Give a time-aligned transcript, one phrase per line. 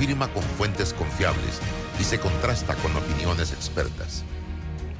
[0.00, 1.60] confirma con fuentes confiables
[2.00, 4.24] y se contrasta con opiniones expertas.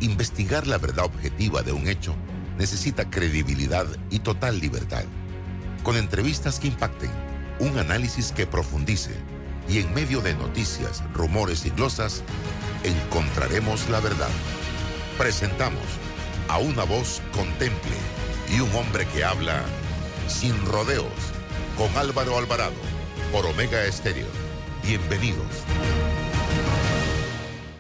[0.01, 2.15] Investigar la verdad objetiva de un hecho
[2.59, 5.05] necesita credibilidad y total libertad.
[5.83, 7.11] Con entrevistas que impacten,
[7.61, 9.13] un análisis que profundice
[9.71, 12.23] y en medio de noticias, rumores y glosas,
[12.85, 14.29] encontraremos la verdad.
[15.17, 15.87] Presentamos
[16.49, 17.97] a una voz contemple
[18.55, 19.65] y un hombre que habla
[20.29, 21.07] sin rodeos
[21.79, 22.75] con Álvaro Alvarado
[23.33, 24.50] por Omega Estéreo.
[24.91, 25.47] Bienvenidos.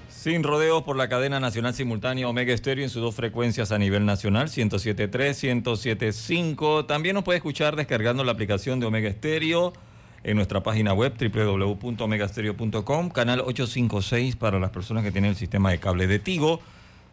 [0.09, 4.06] Sin rodeos por la cadena nacional simultánea Omega Estéreo en sus dos frecuencias a nivel
[4.06, 6.87] nacional, 107.3, 107.5.
[6.87, 9.73] También nos puede escuchar descargando la aplicación de Omega Estéreo
[10.23, 15.80] en nuestra página web www.omegastereo.com, canal 856 para las personas que tienen el sistema de
[15.80, 16.60] cable de Tigo.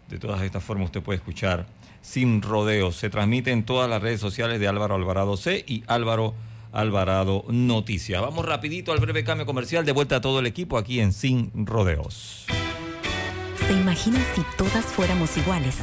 [0.10, 1.66] De todas estas formas usted puede escuchar
[2.04, 2.98] Sin Rodeos.
[2.98, 6.36] Se transmite en todas las redes sociales de Álvaro Alvarado C y Álvaro
[6.72, 8.22] Alvarado Noticias.
[8.22, 9.86] Vamos rapidito al breve cambio comercial.
[9.86, 12.46] De vuelta a todo el equipo aquí en Sin Rodeos.
[13.68, 15.78] ¿Se imaginan si todas fuéramos iguales?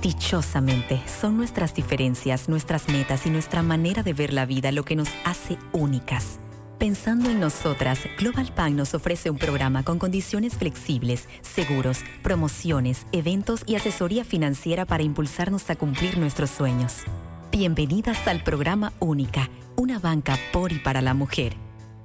[0.00, 4.96] Dichosamente, son nuestras diferencias, nuestras metas y nuestra manera de ver la vida lo que
[4.96, 6.38] nos hace únicas.
[6.78, 13.64] Pensando en nosotras, Global Bank nos ofrece un programa con condiciones flexibles, seguros, promociones, eventos
[13.66, 17.02] y asesoría financiera para impulsarnos a cumplir nuestros sueños.
[17.50, 21.56] Bienvenidas al programa Única, una banca por y para la mujer.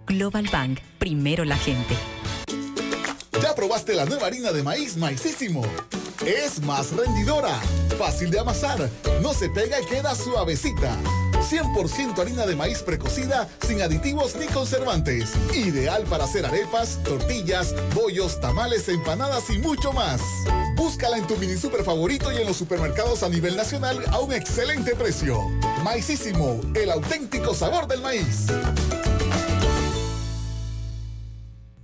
[0.08, 1.96] Global Bank, primero la gente.
[3.40, 5.62] ¿Ya probaste la nueva harina de maíz maicísimo?
[6.26, 7.60] Es más rendidora,
[8.00, 8.90] fácil de amasar,
[9.22, 10.98] no se pega y queda suavecita.
[11.40, 15.34] 100% harina de maíz precocida, sin aditivos ni conservantes.
[15.54, 20.22] Ideal para hacer arepas, tortillas, bollos, tamales, empanadas y mucho más.
[20.76, 24.34] Búscala en tu mini super favorito y en los supermercados a nivel nacional a un
[24.34, 25.42] excelente precio.
[25.84, 28.48] Maicísimo, el auténtico sabor del maíz.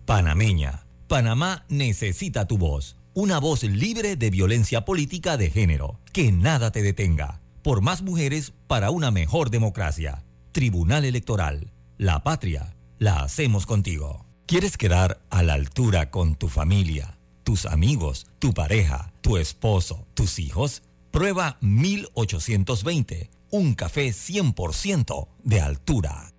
[0.05, 0.85] Panameña.
[1.07, 2.95] Panamá necesita tu voz.
[3.13, 5.99] Una voz libre de violencia política de género.
[6.13, 7.40] Que nada te detenga.
[7.61, 10.23] Por más mujeres para una mejor democracia.
[10.51, 11.71] Tribunal Electoral.
[11.97, 12.75] La patria.
[12.97, 14.25] La hacemos contigo.
[14.47, 20.39] ¿Quieres quedar a la altura con tu familia, tus amigos, tu pareja, tu esposo, tus
[20.39, 20.81] hijos?
[21.11, 23.29] Prueba 1820.
[23.51, 26.30] Un café 100% de altura.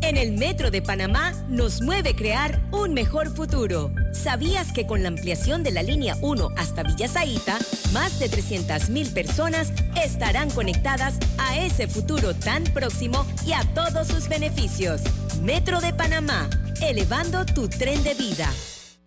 [0.00, 3.92] En el Metro de Panamá nos mueve crear un mejor futuro.
[4.12, 7.58] ¿Sabías que con la ampliación de la línea 1 hasta Villa Zaita,
[7.92, 9.72] más de 300.000 personas
[10.02, 15.02] estarán conectadas a ese futuro tan próximo y a todos sus beneficios?
[15.42, 16.48] Metro de Panamá,
[16.80, 18.48] elevando tu tren de vida.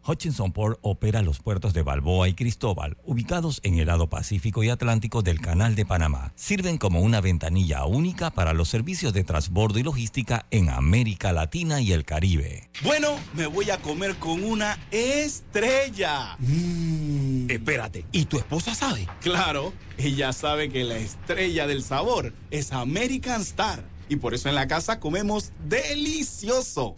[0.06, 4.70] Hutchinson Port opera los puertos de Balboa y Cristóbal, ubicados en el lado Pacífico y
[4.70, 6.34] Atlántico del Canal de Panamá.
[6.36, 11.82] Sirven como una ventanilla única para los servicios de transbordo y logística en América Latina
[11.82, 12.70] y el Caribe.
[12.84, 16.36] Bueno, me voy a comer con una estrella.
[16.40, 17.50] Mm.
[17.50, 19.08] Espérate, ¿y tu esposa sabe?
[19.22, 23.84] Claro, ella sabe que la estrella del sabor es American Star.
[24.10, 26.96] Y por eso en la casa comemos delicioso.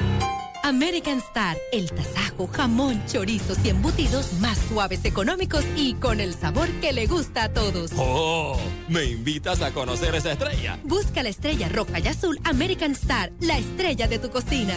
[0.63, 6.69] American Star, el tasajo, jamón, chorizos y embutidos más suaves, económicos y con el sabor
[6.79, 7.91] que le gusta a todos.
[7.97, 8.57] ¡Oh!
[8.87, 10.79] ¿Me invitas a conocer esa estrella?
[10.85, 14.75] Busca la estrella roja y azul American Star, la estrella de tu cocina.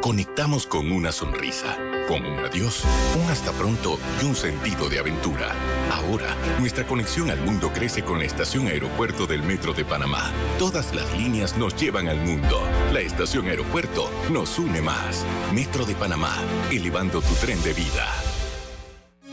[0.00, 1.76] Conectamos con una sonrisa,
[2.06, 2.84] con un adiós,
[3.20, 5.52] un hasta pronto y un sentido de aventura.
[5.92, 10.30] Ahora, nuestra conexión al mundo crece con la estación aeropuerto del Metro de Panamá.
[10.56, 12.62] Todas las líneas nos llevan al mundo.
[12.92, 15.26] La estación aeropuerto nos une más.
[15.52, 16.36] Metro de Panamá,
[16.70, 18.06] elevando tu tren de vida.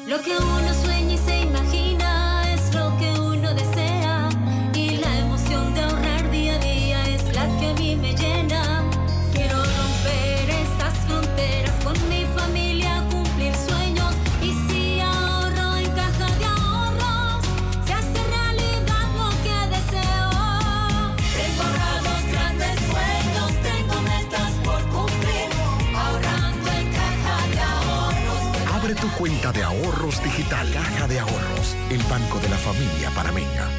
[0.08, 0.74] Lo que uno
[29.76, 30.72] ahorros digital.
[30.72, 33.70] Caja de Ahorros, el banco de la familia panameña.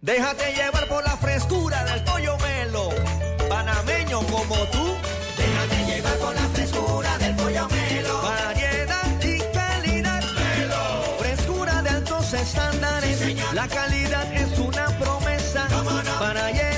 [0.00, 2.88] Déjate llevar por la frescura del pollo melo.
[3.48, 4.94] Panameño como tú.
[5.36, 8.22] Déjate llevar por la frescura del pollo melo.
[8.22, 10.22] Variedad y calidad.
[10.22, 11.16] Melo.
[11.18, 13.52] Frescura de altos estándares.
[13.52, 15.66] la calidad es una promesa.
[16.18, 16.69] Para llevarte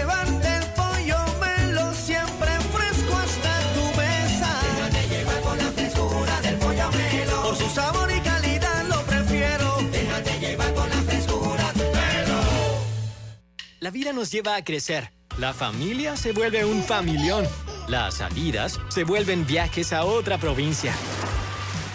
[13.82, 15.11] La vida nos lleva a crecer.
[15.38, 17.44] La familia se vuelve un familión.
[17.88, 20.94] Las salidas se vuelven viajes a otra provincia.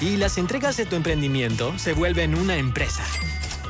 [0.01, 3.05] Y las entregas de tu emprendimiento se vuelven una empresa.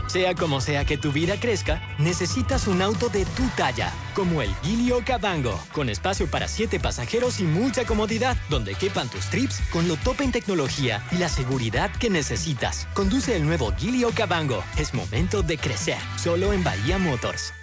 [0.07, 4.49] Sea como sea que tu vida crezca, necesitas un auto de tu talla, como el
[4.63, 9.87] Gilio Cabango, con espacio para siete pasajeros y mucha comodidad, donde quepan tus trips con
[9.87, 12.87] lo top en tecnología y la seguridad que necesitas.
[12.95, 14.63] Conduce el nuevo Gilio Cabango.
[14.75, 17.53] Es momento de crecer, solo en Bahía Motors.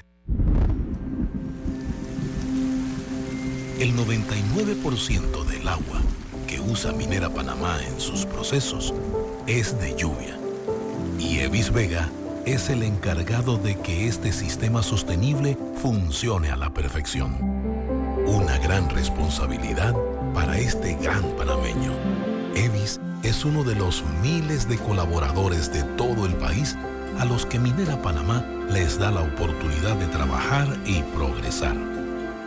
[3.80, 6.00] El 99% del agua
[6.46, 8.94] que usa Minera Panamá en sus procesos
[9.48, 10.38] es de lluvia.
[11.18, 12.08] Y Evis Vega
[12.46, 17.36] es el encargado de que este sistema sostenible funcione a la perfección.
[18.26, 19.92] Una gran responsabilidad
[20.32, 21.94] para este gran panameño.
[22.54, 26.76] Evis es uno de los miles de colaboradores de todo el país
[27.18, 31.93] a los que Minera Panamá les da la oportunidad de trabajar y progresar.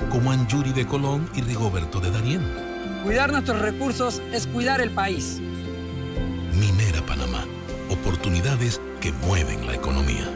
[0.10, 2.42] Como Anjuri de Colón y Rigoberto de Darién.
[3.04, 5.40] Cuidar nuestros recursos es cuidar el país.
[6.54, 7.46] Minera Panamá.
[7.90, 10.28] Oportunidades que mueven la economía.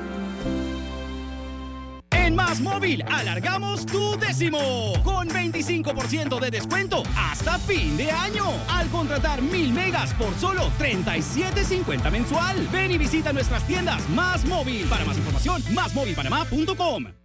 [2.11, 8.87] En Más Móvil alargamos tu décimo con 25% de descuento hasta fin de año al
[8.87, 12.67] contratar mil megas por solo 37.50 mensual.
[12.71, 14.85] Ven y visita nuestras tiendas Más Móvil.
[14.87, 17.20] Para más información, másmóvilpanamá.com.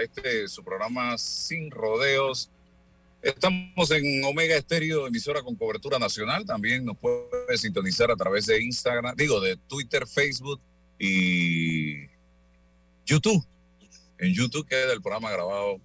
[0.00, 2.50] a este su programa Sin Rodeos.
[3.20, 6.46] Estamos en Omega Estéreo, emisora con cobertura nacional.
[6.46, 10.60] También nos puede sintonizar a través de Instagram, digo, de Twitter, Facebook
[10.98, 12.06] y
[13.04, 13.44] YouTube.
[14.16, 15.78] En YouTube queda el programa grabado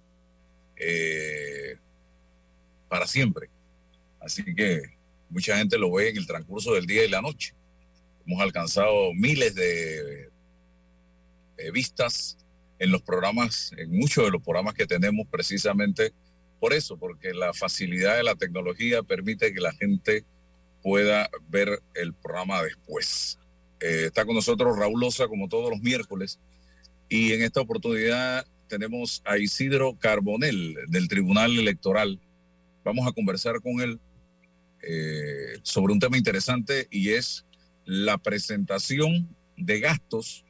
[0.76, 1.76] eh,
[2.88, 3.50] para siempre.
[4.18, 4.80] Así que
[5.28, 7.54] mucha gente lo ve en el transcurso del día y la noche.
[8.26, 10.30] Hemos alcanzado miles de
[11.58, 12.38] eh, vistas
[12.78, 16.12] en los programas, en muchos de los programas que tenemos precisamente
[16.60, 20.24] por eso, porque la facilidad de la tecnología permite que la gente
[20.82, 23.38] pueda ver el programa después.
[23.80, 26.38] Eh, está con nosotros Raúl Loza como todos los miércoles
[27.08, 32.20] y en esta oportunidad tenemos a Isidro Carbonel del Tribunal Electoral.
[32.84, 34.00] Vamos a conversar con él
[34.82, 37.44] eh, sobre un tema interesante y es
[37.84, 40.44] la presentación de gastos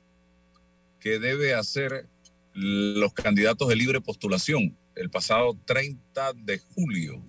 [1.01, 2.09] que debe hacer
[2.57, 4.75] los candidatos de libre postulación.
[4.95, 7.23] El pasado 30 de julio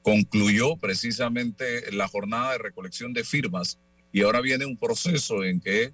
[0.00, 3.78] concluyó precisamente la jornada de recolección de firmas
[4.10, 5.92] y ahora viene un proceso en que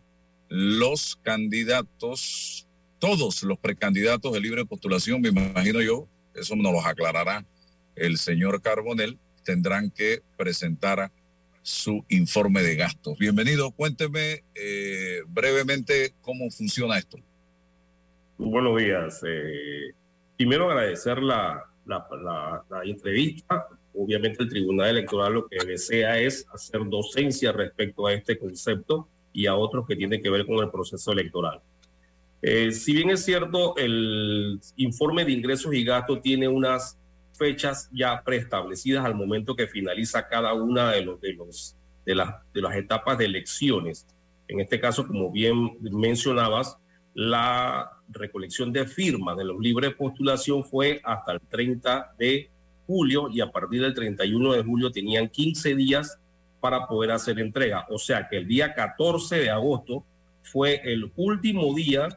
[0.49, 2.69] los candidatos,
[3.01, 7.45] todos los precandidatos de libre postulación, me imagino yo, eso nos lo aclarará
[7.97, 11.11] el señor Carbonel, tendrán que presentar
[11.62, 13.19] su informe de gastos.
[13.19, 17.19] Bienvenido, cuénteme eh, brevemente cómo funciona esto.
[18.38, 19.22] Buenos días.
[19.26, 19.93] Eh,
[20.36, 23.67] primero agradecer la, la, la- la entrevista.
[23.94, 29.46] Obviamente el Tribunal Electoral lo que desea es hacer docencia respecto a este concepto y
[29.46, 31.60] a otros que tienen que ver con el proceso electoral.
[32.43, 36.98] Eh, si bien es cierto, el informe de ingresos y gastos tiene unas
[37.32, 42.34] fechas ya preestablecidas al momento que finaliza cada una de, los, de, los, de, las,
[42.53, 44.06] de las etapas de elecciones.
[44.46, 46.76] En este caso, como bien mencionabas,
[47.15, 52.51] la recolección de firmas de los libres de postulación fue hasta el 30 de
[52.87, 56.19] julio y a partir del 31 de julio tenían 15 días
[56.61, 57.87] para poder hacer entrega.
[57.91, 60.05] O sea que el día 14 de agosto
[60.43, 62.09] fue el último día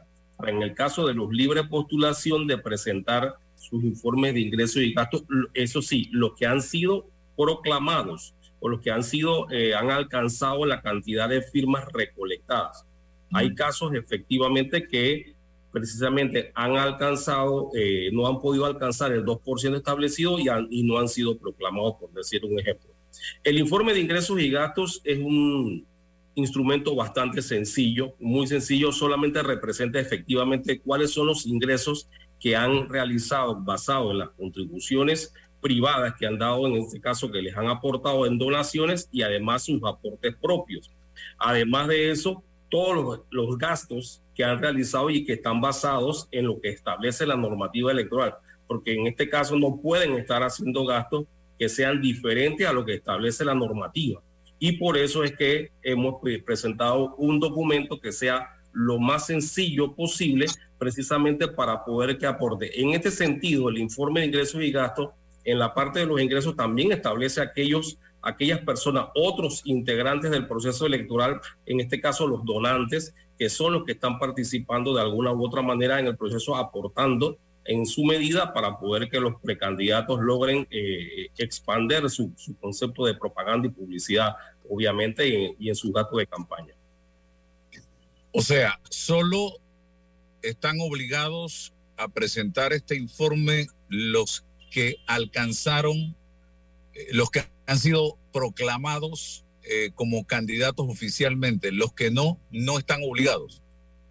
[0.46, 4.92] en el caso de los libres de postulación de presentar sus informes de ingresos y
[4.92, 9.90] gastos, eso sí, los que han sido proclamados o los que han sido, eh, han
[9.90, 12.86] alcanzado la cantidad de firmas recolectadas.
[13.32, 15.34] Hay casos efectivamente que
[15.70, 20.98] precisamente han alcanzado, eh, no han podido alcanzar el 2% establecido y, han- y no
[20.98, 22.90] han sido proclamados, por decir un ejemplo.
[23.44, 25.86] El informe de ingresos y gastos es un
[26.34, 32.08] instrumento bastante sencillo, muy sencillo, solamente representa efectivamente cuáles son los ingresos
[32.40, 37.42] que han realizado basado en las contribuciones privadas que han dado, en este caso que
[37.42, 40.90] les han aportado en donaciones y además sus aportes propios.
[41.38, 46.60] Además de eso, todos los, gastos que han realizado y que están basados en lo
[46.60, 48.34] que establece la normativa electoral,
[48.66, 51.24] porque en este caso no pueden estar haciendo gastos
[51.58, 54.20] que sean diferentes a lo que establece la normativa.
[54.60, 59.94] Y por eso es que hemos pre- presentado un documento que sea lo más sencillo
[59.94, 60.46] posible,
[60.78, 62.80] precisamente para poder que aporte.
[62.80, 65.10] En este sentido, el informe de ingresos y gastos,
[65.44, 67.98] en la parte de los ingresos, también establece aquellos,
[68.28, 73.84] aquellas personas, otros integrantes del proceso electoral, en este caso los donantes, que son los
[73.84, 78.52] que están participando de alguna u otra manera en el proceso, aportando en su medida
[78.52, 84.34] para poder que los precandidatos logren eh, expander su, concepto de propaganda y publicidad,
[84.68, 86.74] obviamente, y y en sus datos de campaña.
[88.32, 89.52] O sea, solo
[90.42, 96.14] están obligados a presentar este informe los que alcanzaron,
[96.94, 101.70] eh, los que han sido proclamados eh, como candidatos oficialmente.
[101.70, 103.62] Los que no, no están obligados.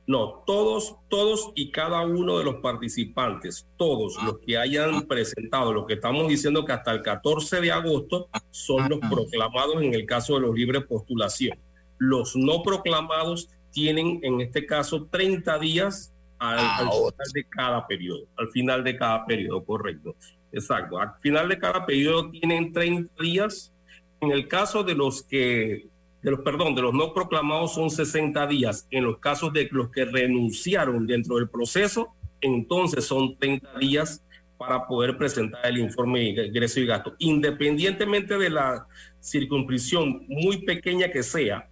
[0.05, 5.85] No, todos, todos y cada uno de los participantes, todos los que hayan presentado, lo
[5.85, 10.35] que estamos diciendo que hasta el 14 de agosto son los proclamados en el caso
[10.35, 11.57] de los libres postulación.
[11.97, 18.27] Los no proclamados tienen en este caso 30 días al, al final de cada periodo,
[18.37, 20.15] al final de cada periodo, correcto.
[20.51, 23.73] Exacto, al final de cada periodo tienen 30 días.
[24.21, 25.87] En el caso de los que
[26.21, 28.87] de los, perdón, de los no proclamados son 60 días.
[28.91, 34.23] En los casos de los que renunciaron dentro del proceso, entonces son 30 días
[34.57, 37.15] para poder presentar el informe de ingreso y gasto.
[37.19, 38.87] Independientemente de la
[39.21, 41.69] circunscripción muy pequeña que sea,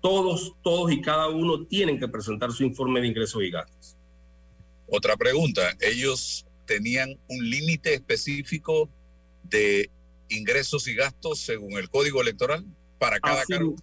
[0.00, 3.96] todos, todos y cada uno tienen que presentar su informe de ingresos y gastos.
[4.86, 8.88] Otra pregunta, ellos tenían un límite específico
[9.42, 9.90] de
[10.28, 12.64] ingresos y gastos según el código electoral
[12.98, 13.76] para cada Así, cargo.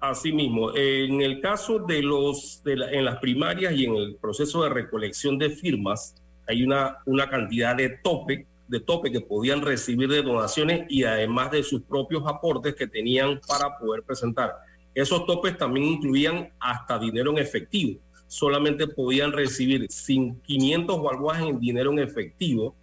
[0.00, 4.16] así mismo, en el caso de los, de la- en las primarias y en el
[4.16, 6.14] proceso de recolección de firmas,
[6.46, 11.50] hay una, una cantidad de tope, de tope que podían recibir de donaciones y además
[11.52, 14.52] de sus propios aportes que tenían para poder presentar.
[14.94, 18.00] Esos topes también incluían hasta dinero en efectivo.
[18.26, 22.74] Solamente podían recibir sin 500 balboas en dinero en efectivo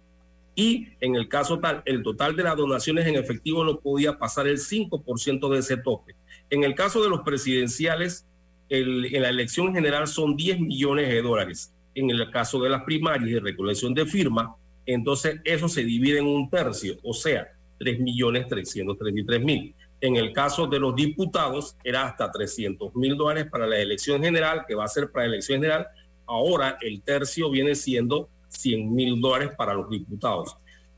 [0.54, 4.46] y en el caso tal, el total de las donaciones en efectivo no podía pasar
[4.46, 6.14] el 5% de ese tope.
[6.50, 8.26] En el caso de los presidenciales,
[8.68, 11.72] el- en la elección general son 10 millones de dólares.
[11.94, 14.48] En el caso de las primarias y recolección de firmas,
[14.86, 19.74] entonces eso se divide en un tercio, o sea, 3 millones 333 mil.
[20.02, 24.64] En el caso de los diputados, era hasta 300 mil dólares para la elección general,
[24.66, 25.86] que va a ser para la elección general.
[26.26, 30.56] Ahora el tercio viene siendo 100 mil dólares para los diputados.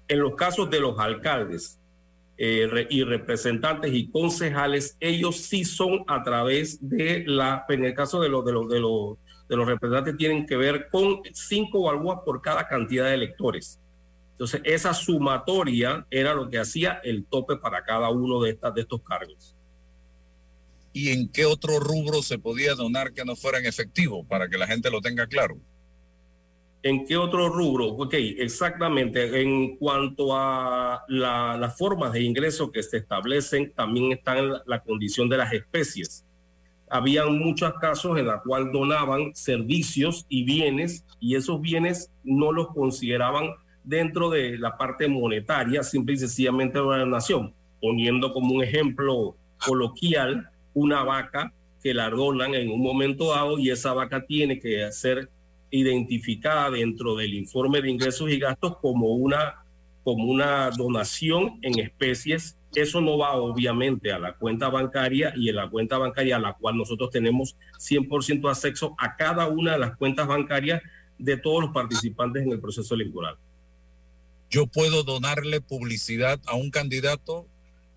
[0.09, 1.79] En los casos de los alcaldes
[2.39, 8.23] eh, y representantes y concejales, ellos sí son a través de la, en el caso
[8.23, 9.19] de los, de los, de los,
[9.51, 13.79] de los representantes, tienen que ver con cinco balboas por cada cantidad de electores.
[14.35, 18.81] Entonces, esa sumatoria era lo que hacía el tope para cada uno de, estas, de
[18.81, 19.55] estos cargos.
[20.93, 24.59] ¿Y en qué otro rubro se podía donar que no fuera en efectivo para que
[24.59, 25.57] la gente lo tenga claro?
[26.83, 27.87] ¿En qué otro rubro?
[27.87, 29.41] Ok, exactamente.
[29.41, 34.63] En cuanto a la- las formas de ingreso que se establecen, también está en la,
[34.67, 36.27] la condición de las especies.
[36.91, 42.69] Habían muchos casos en los cuales donaban servicios y bienes y esos bienes no los
[42.69, 43.49] consideraban
[43.85, 47.55] dentro de la parte monetaria, simple y sencillamente de una donación.
[47.81, 53.71] Poniendo como un ejemplo coloquial, una vaca que la donan en un momento dado y
[53.71, 55.29] esa vaca tiene que ser
[55.71, 59.65] identificada dentro del informe de ingresos y gastos como una,
[60.03, 62.57] como una donación en especies.
[62.75, 66.55] Eso no va obviamente a la cuenta bancaria y en la cuenta bancaria a la
[66.55, 70.83] cual nosotros tenemos 100% acceso a cada una de las cuentas bancarias
[71.19, 73.37] de todos los participantes en el proceso electoral.
[74.55, 77.49] ¿Yo puedo donarle publicidad a un candidato?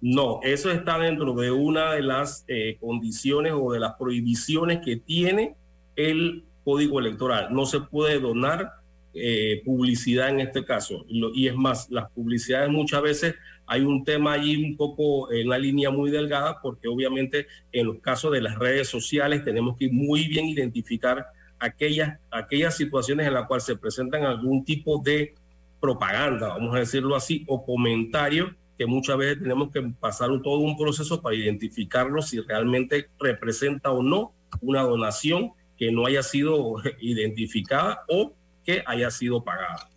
[0.02, 4.96] No, eso está dentro de una de las eh, condiciones o de las prohibiciones que
[4.96, 5.54] tiene
[5.96, 7.54] el código electoral.
[7.54, 8.72] No se puede donar
[9.14, 11.06] eh, publicidad en este caso.
[11.08, 13.36] Y es más, las publicidades muchas veces
[13.68, 18.00] hay un tema allí un poco en la línea muy delgada porque obviamente en los
[18.00, 21.24] casos de las redes sociales tenemos que muy bien identificar
[21.60, 25.36] aquellas, aquellas situaciones en las cuales se presentan algún tipo de
[25.80, 30.78] propaganda, vamos a decirlo así, o comentario que muchas veces tenemos que pasar todo un
[30.78, 38.04] proceso para identificarlo si realmente representa o no una donación que no haya sido identificada
[38.08, 39.90] o que haya sido pagada.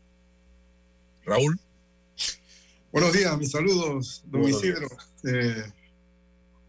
[1.25, 1.59] Raúl.
[2.93, 4.89] Buenos días, mis saludos, don Buenos Isidro.
[5.25, 5.65] Eh,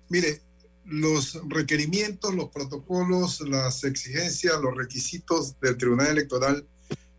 [0.09, 0.41] mire,
[0.85, 6.67] los requerimientos, los protocolos, las exigencias, los requisitos del Tribunal Electoral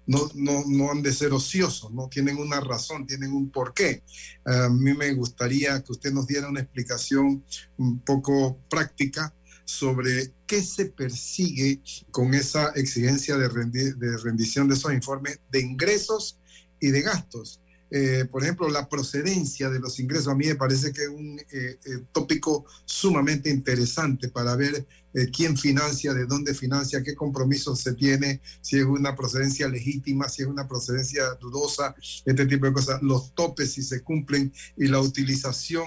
[0.06, 4.02] no, no, no han de ser ociosos, no tienen una razón, tienen un porqué.
[4.44, 7.44] A mí me gustaría que usted nos diera una explicación
[7.76, 11.80] un poco práctica sobre qué se persigue
[12.10, 16.38] con esa exigencia de, rendi- de rendición de esos informes de ingresos
[16.80, 17.61] y de gastos.
[17.94, 21.38] Eh, por ejemplo, la procedencia de los ingresos a mí me parece que es un
[21.38, 21.44] eh,
[21.84, 24.86] eh, tópico sumamente interesante para ver
[25.30, 30.40] quién financia, de dónde financia, qué compromisos se tiene, si es una procedencia legítima, si
[30.40, 31.94] es una procedencia dudosa,
[32.24, 35.84] este tipo de cosas, los topes si se cumplen y la utilización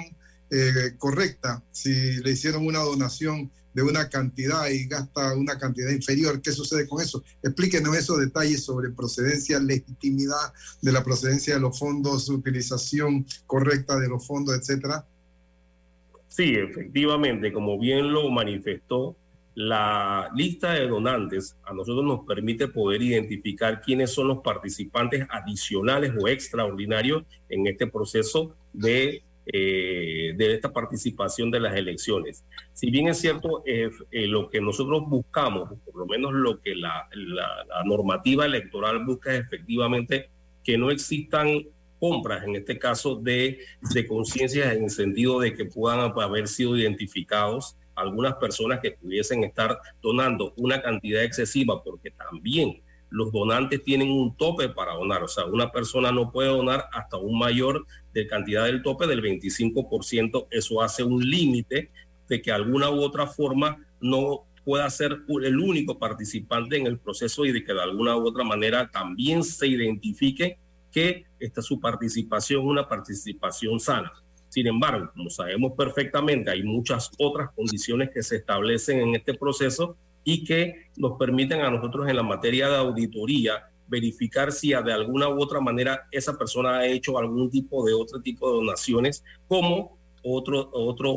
[1.00, 1.63] correcta.
[1.71, 6.88] Si le hicieron una donación de una cantidad y gasta una cantidad inferior, ¿qué sucede
[6.88, 7.22] con eso?
[7.44, 14.08] Explíquenos esos detalles sobre procedencia, legitimidad de la procedencia de los fondos, utilización correcta de
[14.08, 15.05] los fondos, etcétera.
[16.29, 19.17] Sí, efectivamente, como bien lo manifestó,
[19.55, 26.13] la lista de donantes a nosotros nos permite poder identificar quiénes son los participantes adicionales
[26.17, 32.44] o extraordinarios en este proceso de, eh, de esta participación de las elecciones.
[32.74, 36.74] Si bien es cierto, eh, eh, lo que nosotros buscamos, por lo menos lo que
[36.75, 37.08] la,
[37.86, 40.32] normativa electoral busca es efectivamente
[40.64, 41.64] que no existan
[42.00, 43.60] compras, en este caso de,
[43.94, 49.44] de conciencia en el sentido de que puedan haber sido identificados algunas personas que pudiesen
[49.44, 55.28] estar donando una cantidad excesiva, porque también los donantes tienen un tope para donar, o
[55.28, 60.48] sea, una persona no puede donar hasta un mayor de cantidad del tope del 25%,
[60.50, 61.91] eso hace un límite
[62.29, 67.45] de que alguna u otra forma no pueda ser el único participante en el proceso
[67.45, 70.57] y de que de alguna u otra manera también se identifique
[70.91, 74.12] que esta su participación una participación sana.
[74.48, 79.98] Sin embargo, como sabemos perfectamente, hay muchas otras condiciones que se establecen en este proceso
[80.24, 85.29] y que nos permiten a nosotros en la materia de auditoría verificar si de alguna
[85.29, 89.98] u otra manera esa persona ha hecho algún tipo de otro tipo de donaciones como
[90.24, 91.14] otro, otro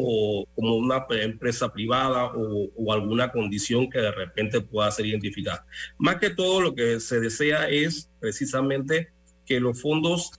[0.55, 5.65] como una empresa privada o, o alguna condición que de repente pueda ser identificada.
[5.97, 9.09] Más que todo lo que se desea es precisamente
[9.47, 10.31] que los fondos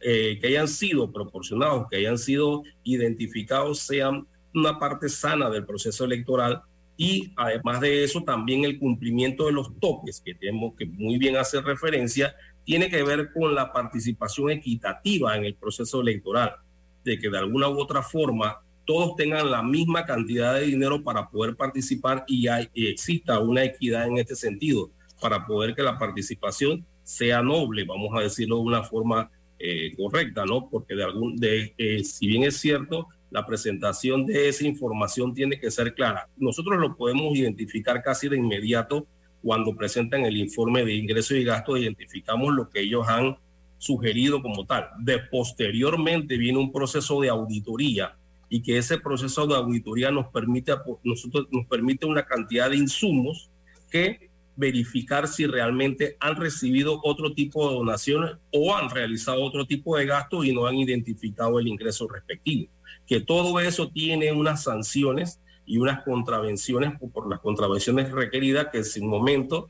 [0.00, 6.04] eh, que hayan sido proporcionados, que hayan sido identificados, sean una parte sana del proceso
[6.04, 6.62] electoral
[6.96, 11.36] y además de eso también el cumplimiento de los topes que tenemos que muy bien
[11.36, 16.56] hacer referencia tiene que ver con la participación equitativa en el proceso electoral,
[17.04, 21.28] de que de alguna u otra forma todos tengan la misma cantidad de dinero para
[21.28, 25.98] poder participar y, hay, y exista una equidad en este sentido, para poder que la
[25.98, 30.68] participación sea noble, vamos a decirlo de una forma eh, correcta, ¿no?
[30.68, 35.58] Porque de algún, de, eh, si bien es cierto, la presentación de esa información tiene
[35.58, 36.28] que ser clara.
[36.36, 39.06] Nosotros lo podemos identificar casi de inmediato
[39.42, 43.36] cuando presentan el informe de ingresos y gastos, identificamos lo que ellos han
[43.78, 44.88] sugerido como tal.
[44.98, 48.16] De posteriormente viene un proceso de auditoría
[48.48, 50.72] y que ese proceso de auditoría nos permite,
[51.04, 53.50] nosotros, nos permite una cantidad de insumos
[53.90, 59.96] que verificar si realmente han recibido otro tipo de donaciones o han realizado otro tipo
[59.96, 62.70] de gastos y no han identificado el ingreso respectivo.
[63.06, 69.08] Que todo eso tiene unas sanciones y unas contravenciones por las contravenciones requeridas que sin
[69.08, 69.68] momento,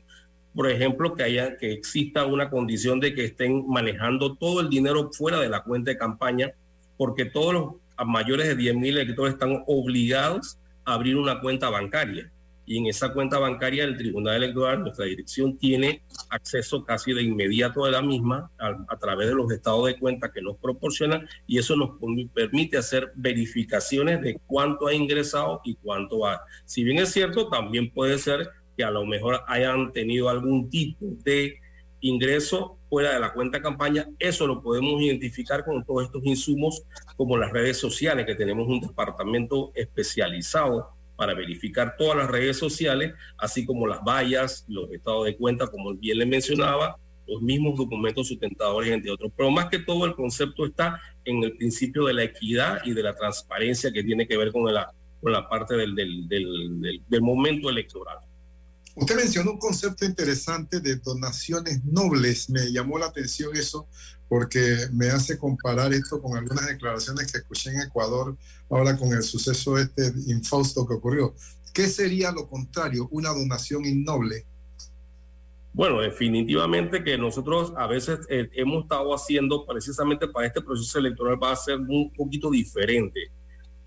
[0.55, 5.11] por ejemplo, que haya que exista una condición de que estén manejando todo el dinero
[5.11, 6.51] fuera de la cuenta de campaña,
[6.97, 7.73] porque todos los
[8.05, 12.31] mayores de 10 mil electores están obligados a abrir una cuenta bancaria
[12.67, 17.85] y en esa cuenta bancaria del Tribunal Electoral, nuestra dirección tiene acceso casi de inmediato
[17.85, 21.59] a la misma a, a, través de los estados de cuenta que nos proporcionan y
[21.59, 21.91] eso nos
[22.33, 26.41] permite hacer verificaciones de cuánto ha ingresado y cuánto ha.
[26.65, 31.05] Si bien es cierto, también puede ser que a lo mejor hayan tenido algún tipo
[31.23, 31.61] de
[32.01, 36.83] ingreso fuera de la cuenta campaña, eso lo podemos identificar con todos estos insumos
[37.15, 43.13] como las redes sociales, que tenemos un departamento especializado para verificar todas las redes sociales,
[43.37, 48.27] así como las vallas, los estados de cuenta, como bien le mencionaba, los mismos documentos
[48.27, 49.31] sustentadores, entre otros.
[49.35, 53.03] Pero más que todo el concepto está en el principio de la equidad y de
[53.03, 57.21] la transparencia que tiene que ver con la, con la parte del, del, del, del,
[57.21, 58.19] momento electoral.
[58.95, 62.49] Usted mencionó un concepto interesante de donaciones nobles.
[62.49, 63.87] Me llamó la atención eso
[64.29, 68.37] porque me hace comparar esto con algunas declaraciones que escuché en Ecuador
[68.69, 71.33] ahora con el suceso este infausto que ocurrió.
[71.73, 74.45] ¿Qué sería lo contrario, una donación innoble?
[75.73, 81.37] Bueno, definitivamente que nosotros a veces eh, hemos estado haciendo precisamente para este proceso electoral
[81.41, 83.31] va a ser un poquito diferente,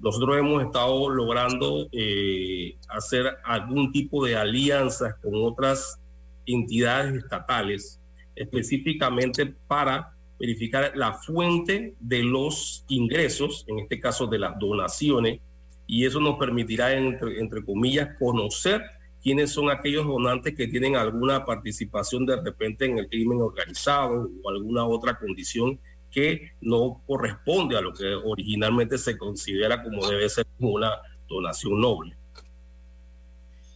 [0.00, 6.00] nosotros hemos estado logrando eh, hacer algún tipo de alianzas con otras
[6.46, 8.00] entidades estatales,
[8.34, 15.38] específicamente para verificar la fuente de los ingresos, en este caso de las donaciones,
[15.86, 18.82] y eso nos permitirá, entre, entre comillas, conocer
[19.22, 24.48] quiénes son aquellos donantes que tienen alguna participación de repente en el crimen organizado o
[24.48, 25.78] alguna otra condición
[26.10, 30.90] que no corresponde a lo que originalmente se considera como debe ser una
[31.28, 32.16] donación noble.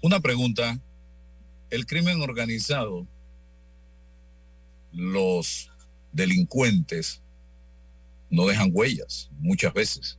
[0.03, 0.79] Una pregunta.
[1.69, 3.07] El crimen organizado,
[4.93, 5.71] los
[6.15, 7.21] delincuentes
[8.31, 10.19] no dejan huellas muchas veces.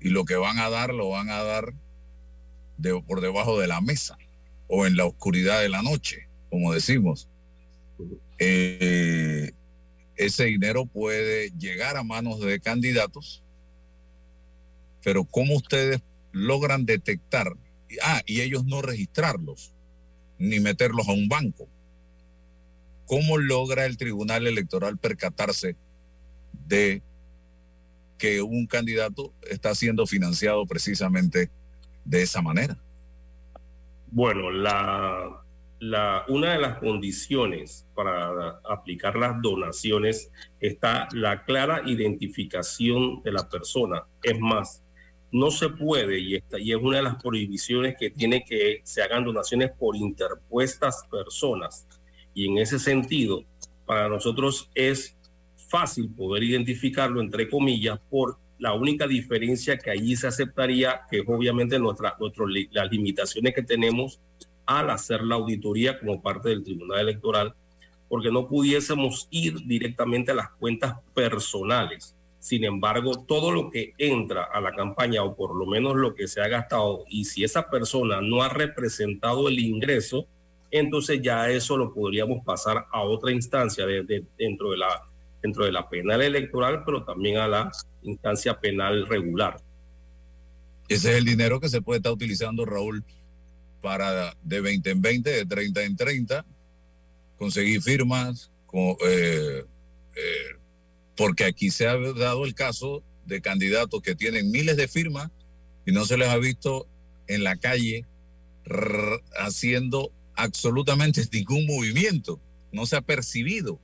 [0.00, 1.74] Y lo que van a dar, lo van a dar
[3.06, 4.16] por debajo de la mesa
[4.68, 7.28] o en la oscuridad de la noche, como decimos.
[8.38, 9.52] Eh,
[10.16, 13.42] ese dinero puede llegar a manos de candidatos,
[15.02, 16.00] pero ¿cómo ustedes
[16.32, 17.54] logran detectar?
[18.02, 19.72] Ah, y ellos no registrarlos,
[20.38, 21.68] ni meterlos a un banco.
[23.10, 25.74] ¿Cómo logra el Tribunal Electoral percatarse
[26.68, 27.02] de
[28.16, 31.50] que un candidato está siendo financiado precisamente
[32.04, 32.78] de esa manera?
[34.12, 34.46] Bueno,
[36.28, 44.04] una de las condiciones para aplicar las donaciones está la clara identificación de la persona.
[44.22, 44.84] Es más,
[45.32, 49.24] no se puede, y, y es una de las prohibiciones que tiene que se hagan
[49.24, 51.88] donaciones por interpuestas personas.
[52.34, 53.44] Y en ese sentido,
[53.86, 55.16] para nosotros es
[55.68, 61.24] fácil poder identificarlo, entre comillas, por la única diferencia que allí se aceptaría, que es
[61.26, 64.20] obviamente nuestra, nuestro, las limitaciones que tenemos
[64.66, 67.54] al hacer la auditoría como parte del Tribunal Electoral,
[68.08, 72.14] porque no pudiésemos ir directamente a las cuentas personales.
[72.38, 76.26] Sin embargo, todo lo que entra a la campaña, o por lo menos lo que
[76.26, 80.26] se ha gastado, y si esa persona no ha representado el ingreso,
[80.70, 85.10] entonces ya eso lo podríamos pasar a otra instancia de, de, dentro de la
[85.42, 89.56] dentro de la penal electoral, pero también a la instancia penal regular.
[90.88, 93.04] Ese es el dinero que se puede estar utilizando, Raúl,
[93.80, 96.44] para de 20 en 20, de 30 en 30,
[97.38, 98.50] conseguir firmas,
[99.06, 99.64] eh,
[100.16, 100.56] eh,
[101.16, 105.30] porque aquí se ha dado el caso de candidatos que tienen miles de firmas
[105.86, 106.86] y no se les ha visto
[107.26, 108.04] en la calle
[109.38, 112.40] haciendo absolutamente ningún movimiento,
[112.72, 113.78] no se ha percibido.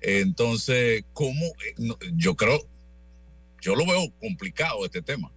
[0.00, 1.46] Entonces, ¿cómo?
[2.14, 2.60] Yo creo,
[3.60, 5.32] yo lo veo complicado este tema.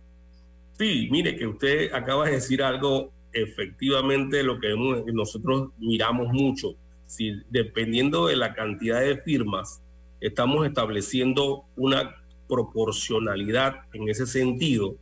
[0.78, 4.76] Sí, mire que usted acaba de decir algo, efectivamente lo que
[5.14, 6.76] nosotros miramos mucho.
[7.06, 9.82] Si dependiendo de la cantidad de firmas,
[10.22, 12.16] estamos estableciendo una
[12.48, 14.96] proporcionalidad en ese sentido,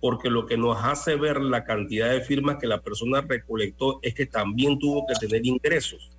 [0.00, 4.14] porque lo que nos hace ver la cantidad de firmas que la persona recolectó es
[4.14, 6.10] que también tuvo que tener ingresos.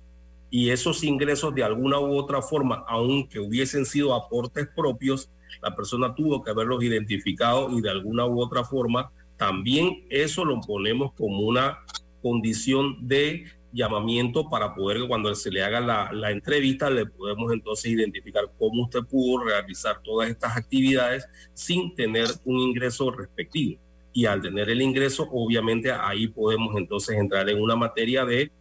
[0.50, 5.30] Y esos ingresos de alguna u otra forma, aunque hubiesen sido aportes propios,
[5.62, 10.60] la persona tuvo que haberlos identificado y de alguna u otra forma también eso lo
[10.60, 11.78] ponemos como una
[12.22, 17.90] condición de llamamiento para poder cuando se le haga la, la, entrevista le podemos entonces
[17.90, 23.80] identificar cómo usted pudo realizar todas estas actividades sin tener un ingreso respectivo.
[24.12, 28.52] Y al tener el ingreso, obviamente ahí podemos entonces entrar en una materia de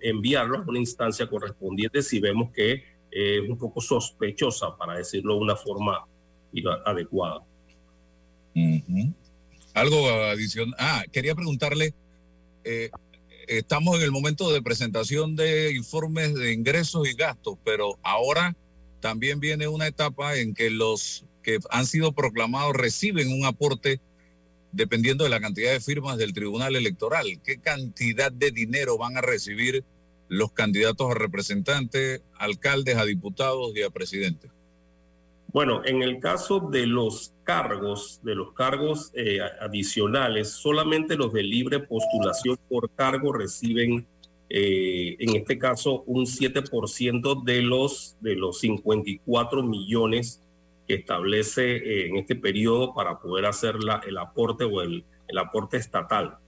[0.00, 5.40] enviarlo a una instancia correspondiente si vemos que es un poco sospechosa, para decirlo de
[5.40, 6.06] una forma
[6.84, 7.42] adecuada.
[9.74, 10.74] Algo adicional.
[10.78, 11.94] Ah, quería preguntarle,
[12.64, 12.90] eh,
[13.48, 18.54] estamos en el momento de presentación de informes de ingresos y gastos, pero ahora
[19.00, 24.00] también viene una etapa en que los que han sido proclamados reciben un aporte
[24.72, 27.40] dependiendo de la cantidad de firmas del Tribunal Electoral.
[27.42, 29.82] ¿Qué cantidad de dinero van a recibir
[30.28, 34.50] los candidatos a representantes, alcaldes, a diputados y a presidentes?
[35.58, 41.42] Bueno, en el caso de los cargos, de los cargos eh, adicionales, solamente los de
[41.42, 44.06] libre postulación por cargo reciben,
[44.48, 50.44] eh, en este caso, un 7% de los, de los 54 millones
[50.86, 55.38] que establece eh, en este periodo para poder hacer la, el aporte o el, el
[55.38, 56.38] aporte estatal.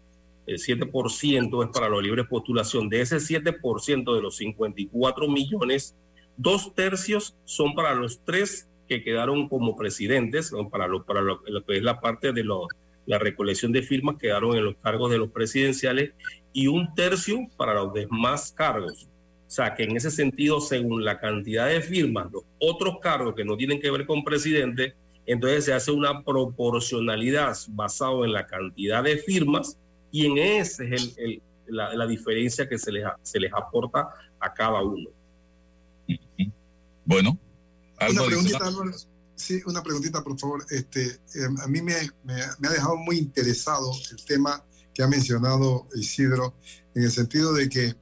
[0.46, 2.88] El 7% es para la libre postulación.
[2.88, 5.96] De ese 7% de los 54 millones,
[6.36, 11.76] dos tercios son para los tres que quedaron como presidentes, para lo, para lo, que
[11.76, 12.66] es la parte de lo,
[13.06, 16.12] la recolección de firmas, quedaron en los cargos de los presidenciales,
[16.52, 19.04] y un tercio para los demás cargos.
[19.46, 23.44] O sea, que en ese sentido, según la cantidad de firmas, los otros cargos que
[23.44, 29.04] no tienen que ver con presidente, Entonces se hace una proporcionalidad basado en la cantidad
[29.04, 29.78] de firmas
[30.10, 34.08] y en ese es el, el, la, la, diferencia que se les, se les aporta
[34.40, 35.10] a cada uno.
[37.04, 37.38] Bueno.
[38.08, 38.92] Una preguntita, Álvaro.
[39.34, 40.64] Sí, una preguntita, por favor.
[40.70, 45.08] Este, eh, a mí me, me, me, ha dejado muy interesado el tema que ha
[45.08, 46.54] mencionado Isidro,
[46.94, 47.94] en el sentido de que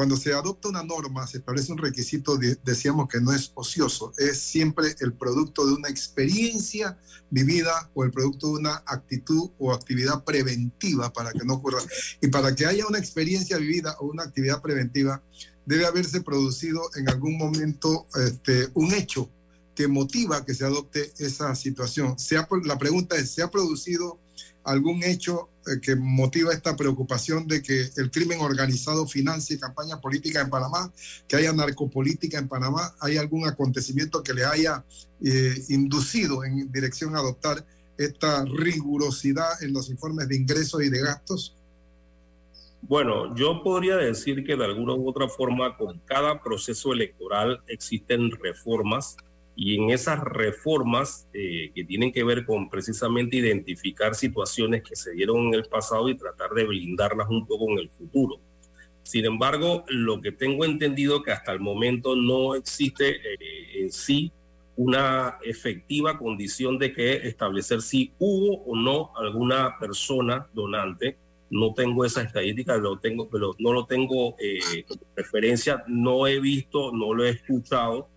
[0.00, 4.14] cuando se adopta una norma, se establece un requisito, de, decíamos que no es ocioso,
[4.16, 9.74] es siempre el producto de una experiencia vivida o el producto de una actitud o
[9.74, 11.80] actividad preventiva para que no ocurra.
[12.22, 15.22] Y para que haya una experiencia vivida o una actividad preventiva,
[15.70, 19.30] debe haberse producido en algún momento este, un hecho
[19.72, 22.18] que motiva que se adopte esa situación.
[22.18, 24.18] Se la pregunta es, ¿se ha producido
[24.64, 30.40] algún hecho eh, que motiva esta preocupación de que el crimen organizado financie campaña política
[30.40, 30.92] en Panamá,
[31.28, 34.84] que haya narcopolítica en Panamá, hay algún acontecimiento que le haya
[35.22, 37.64] eh, inducido en dirección a adoptar
[37.96, 41.54] esta rigurosidad en los informes de ingresos y de gastos?
[42.82, 48.30] Bueno, yo podría decir que de alguna u otra forma con cada proceso electoral existen
[48.30, 49.16] reformas
[49.54, 55.12] y en esas reformas eh, que tienen que ver con precisamente identificar situaciones que se
[55.12, 58.40] dieron en el pasado y tratar de blindarlas un poco en el futuro.
[59.02, 64.32] Sin embargo, lo que tengo entendido que hasta el momento no existe eh, en sí
[64.76, 71.18] una efectiva condición de que establecer si hubo o no alguna persona donante.
[71.50, 74.84] No tengo esa estadística, lo tengo, pero no lo tengo eh,
[75.16, 78.08] referencia, no he visto, no lo he escuchado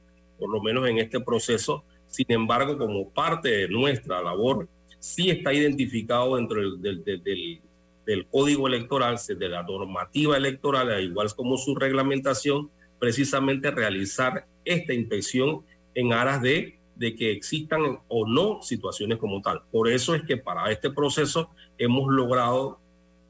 [0.43, 1.85] por lo menos en este proceso.
[2.07, 4.67] Sin embargo, como parte de nuestra labor,
[4.99, 7.61] sí está identificado dentro del, del,
[8.05, 12.69] del, código electoral, de la normativa electoral, al igual como su reglamentación,
[12.99, 15.63] precisamente realizar esta inspección
[15.95, 19.61] en aras de, de que existan o no situaciones como tal.
[19.71, 22.79] Por eso es que para este proceso hemos logrado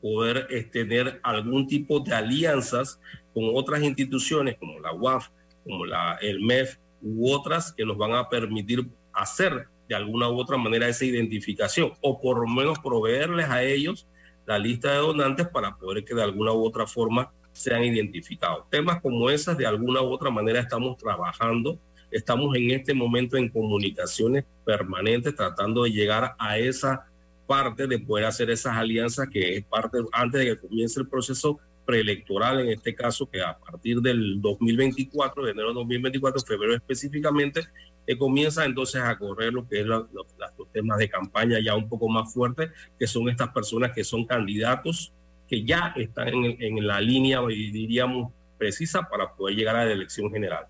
[0.04, 3.00] poder tener algún tipo de alianzas
[3.34, 5.30] con otras instituciones como la UAF,
[5.64, 10.38] como la, el MEF, u otras que nos van a permitir hacer de alguna u
[10.38, 14.06] otra manera esa identificación o por lo menos proveerles a ellos
[14.46, 18.70] la lista de donantes para poder que de alguna u otra forma sean identificados.
[18.70, 21.80] Temas como esas de alguna u otra manera estamos trabajando,
[22.12, 27.06] estamos en este momento en comunicaciones permanentes tratando de llegar a esa
[27.48, 31.60] parte de poder hacer esas alianzas que es parte antes de que comience el proceso
[31.86, 37.62] preelectoral, en este caso, que a partir del 2024, de enero de 2024, febrero específicamente,
[38.08, 41.90] eh, comienza entonces a correr lo que es lo, los temas de campaña ya un
[41.90, 45.14] poco más fuertes, que son estas personas que son candidatos
[45.48, 50.32] que ya están en, en la línea, diríamos, precisa para poder llegar a la elección
[50.32, 50.66] general.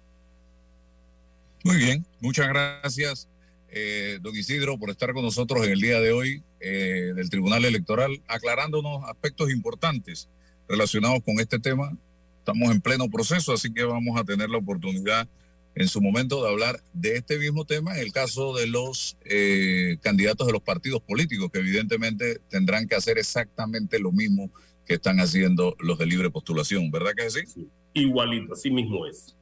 [1.63, 3.29] Muy bien, muchas gracias,
[3.69, 7.65] eh, don Isidro, por estar con nosotros en el día de hoy eh, del Tribunal
[7.65, 10.29] Electoral, aclarándonos aspectos importantes
[10.67, 11.91] relacionados con este tema.
[12.39, 15.27] Estamos en pleno proceso, así que vamos a tener la oportunidad
[15.75, 19.97] en su momento de hablar de este mismo tema, en el caso de los eh,
[20.01, 24.49] candidatos de los partidos políticos, que evidentemente tendrán que hacer exactamente lo mismo
[24.85, 27.45] que están haciendo los de libre postulación, ¿verdad que es así?
[27.45, 29.35] Sí, igualito, así mismo es.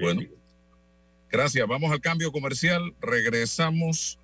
[0.00, 0.22] Bueno,
[1.30, 1.66] gracias.
[1.66, 4.17] Vamos al cambio comercial, regresamos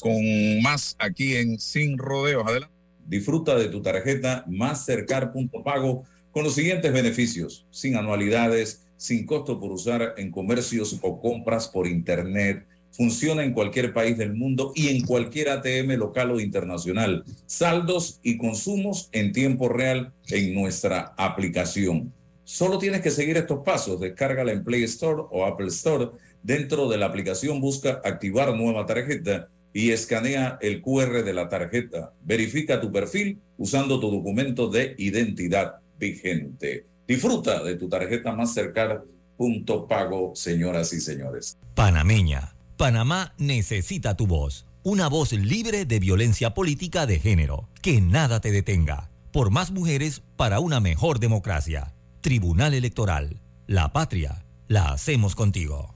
[0.00, 2.44] con más aquí en Sin Rodeos.
[2.46, 2.74] Adelante.
[3.06, 10.14] Disfruta de tu tarjeta Mastercard.pago con los siguientes beneficios, sin anualidades, sin costo por usar
[10.16, 12.66] en comercios o compras por Internet.
[12.90, 17.24] Funciona en cualquier país del mundo y en cualquier ATM local o internacional.
[17.46, 22.12] Saldos y consumos en tiempo real en nuestra aplicación.
[22.44, 24.00] Solo tienes que seguir estos pasos.
[24.00, 26.10] Descárgala en Play Store o Apple Store.
[26.42, 32.14] Dentro de la aplicación busca activar nueva tarjeta y escanea el QR de la tarjeta.
[32.22, 36.86] Verifica tu perfil usando tu documento de identidad vigente.
[37.06, 39.02] Disfruta de tu tarjeta Mastercard
[39.36, 41.58] punto pago, señoras y señores.
[41.74, 42.56] Panameña.
[42.78, 44.66] Panamá necesita tu voz.
[44.82, 47.68] Una voz libre de violencia política de género.
[47.82, 49.10] Que nada te detenga.
[49.30, 51.92] Por más mujeres para una mejor democracia.
[52.22, 53.42] Tribunal Electoral.
[53.66, 54.46] La patria.
[54.68, 55.95] La hacemos contigo.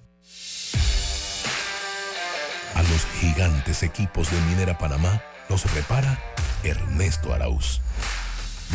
[2.74, 6.18] A los gigantes equipos de Minera Panamá los repara
[6.62, 7.80] Ernesto Arauz.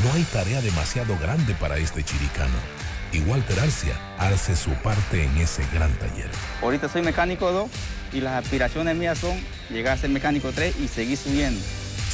[0.03, 2.55] No hay tarea demasiado grande para este chiricano.
[3.11, 6.29] Y Walter Arcia hace su parte en ese gran taller.
[6.61, 7.69] Ahorita soy mecánico 2
[8.13, 11.61] y las aspiraciones mías son llegar a ser mecánico 3 y seguir subiendo.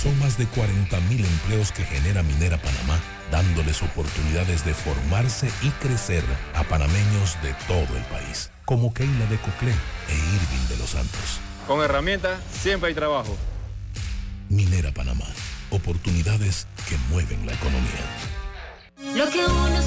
[0.02, 3.00] Son más de 40 mil empleos que genera Minera Panamá,
[3.32, 9.38] dándoles oportunidades de formarse y crecer a panameños de todo el país, como Keila de
[9.38, 13.38] Coclé e Irving de los Santos Con herramientas siempre hay trabajo.
[14.50, 15.26] Minera Panamá.
[15.70, 18.06] Oportunidades que mueven la economía.
[19.16, 19.81] Lo que uno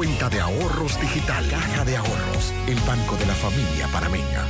[0.00, 1.46] cuenta de ahorros digital.
[1.50, 4.46] Caja de Ahorros, el banco de la familia panameña.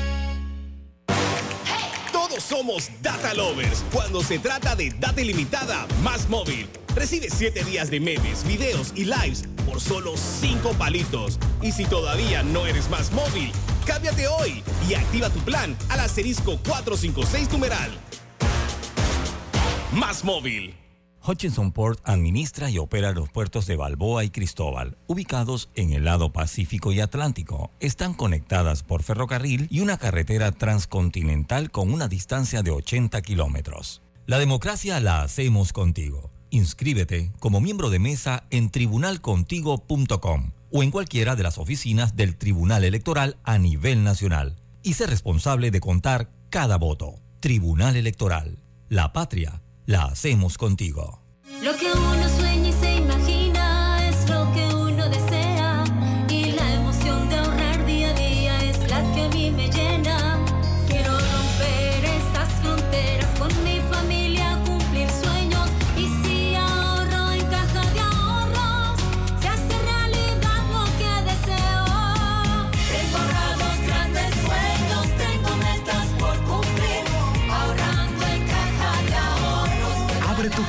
[2.12, 6.68] Todos somos data lovers cuando se trata de data ilimitada más móvil.
[6.94, 11.40] Recibe 7 días de memes, videos y lives por solo 5 palitos.
[11.60, 13.50] Y si todavía no eres más móvil,
[13.86, 17.90] cámbiate hoy y activa tu plan al asterisco 456 numeral.
[19.90, 20.76] Más móvil.
[21.26, 26.32] Hutchinson Port administra y opera los puertos de Balboa y Cristóbal, ubicados en el lado
[26.32, 27.70] Pacífico y Atlántico.
[27.80, 34.02] Están conectadas por ferrocarril y una carretera transcontinental con una distancia de 80 kilómetros.
[34.26, 36.30] La democracia la hacemos contigo.
[36.50, 42.84] Inscríbete como miembro de mesa en tribunalcontigo.com o en cualquiera de las oficinas del Tribunal
[42.84, 47.20] Electoral a nivel nacional y sé responsable de contar cada voto.
[47.40, 48.58] Tribunal Electoral.
[48.88, 51.20] La patria la hacemos contigo.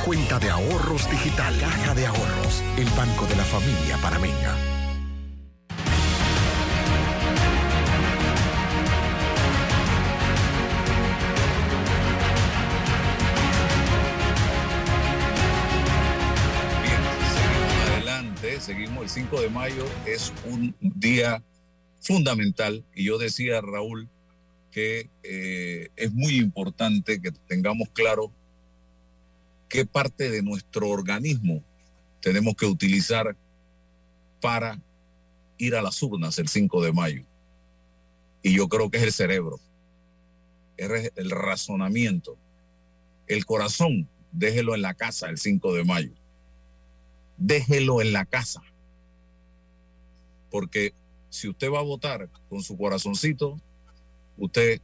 [0.04, 1.56] Cuenta de ahorros digital.
[1.60, 4.56] Caja de Ahorros, el banco de la familia panameña.
[17.34, 19.02] Seguimos adelante, seguimos.
[19.04, 21.42] El 5 de mayo es un día
[22.00, 24.08] fundamental y yo decía, Raúl,
[24.72, 28.32] que eh, es muy importante que tengamos claro
[29.72, 31.64] qué parte de nuestro organismo
[32.20, 33.34] tenemos que utilizar
[34.38, 34.78] para
[35.56, 37.24] ir a las urnas el 5 de mayo.
[38.42, 39.58] Y yo creo que es el cerebro,
[40.76, 42.36] es el razonamiento,
[43.26, 46.12] el corazón, déjelo en la casa el 5 de mayo.
[47.38, 48.62] Déjelo en la casa.
[50.50, 50.92] Porque
[51.30, 53.58] si usted va a votar con su corazoncito,
[54.36, 54.82] usted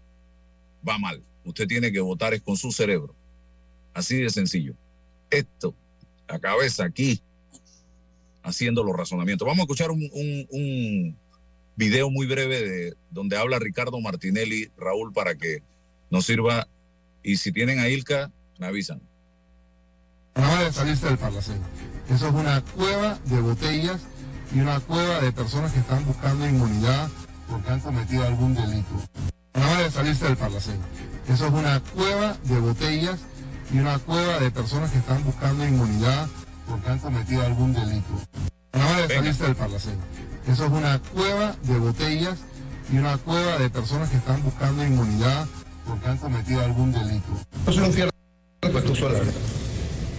[0.89, 1.23] va mal.
[1.45, 3.18] Usted tiene que votar es con su cerebro.
[3.95, 4.75] Así de sencillo.
[5.31, 5.75] Esto,
[6.29, 7.23] la cabeza aquí,
[8.43, 9.47] haciendo los razonamientos.
[9.47, 11.17] Vamos a escuchar un,
[11.77, 15.63] video muy breve de donde habla Ricardo Martinelli, Raúl, para que
[16.11, 16.67] nos sirva.
[17.23, 19.01] Y si tienen a Ilka, me avisan.
[20.35, 21.61] Acaba de salirse del Parlacén.
[22.11, 24.01] Eso es una cueva de botellas
[24.55, 27.09] y una cueva de personas que están buscando inmunidad
[27.49, 29.03] porque han cometido algún delito.
[29.53, 30.81] Acaba de salirse del Parlacén.
[31.29, 33.21] Eso es una cueva de botellas
[33.73, 36.29] y una cueva de personas que están buscando inmunidad
[36.69, 38.07] porque han cometido algún delito.
[38.73, 39.97] Acaba de salirse del Parlacén.
[40.47, 42.39] Eso es una cueva de botellas
[42.93, 45.47] y una cueva de personas que están buscando inmunidad
[45.87, 47.27] porque han cometido algún delito.
[47.67, 49.33] Yo soy un de la ley.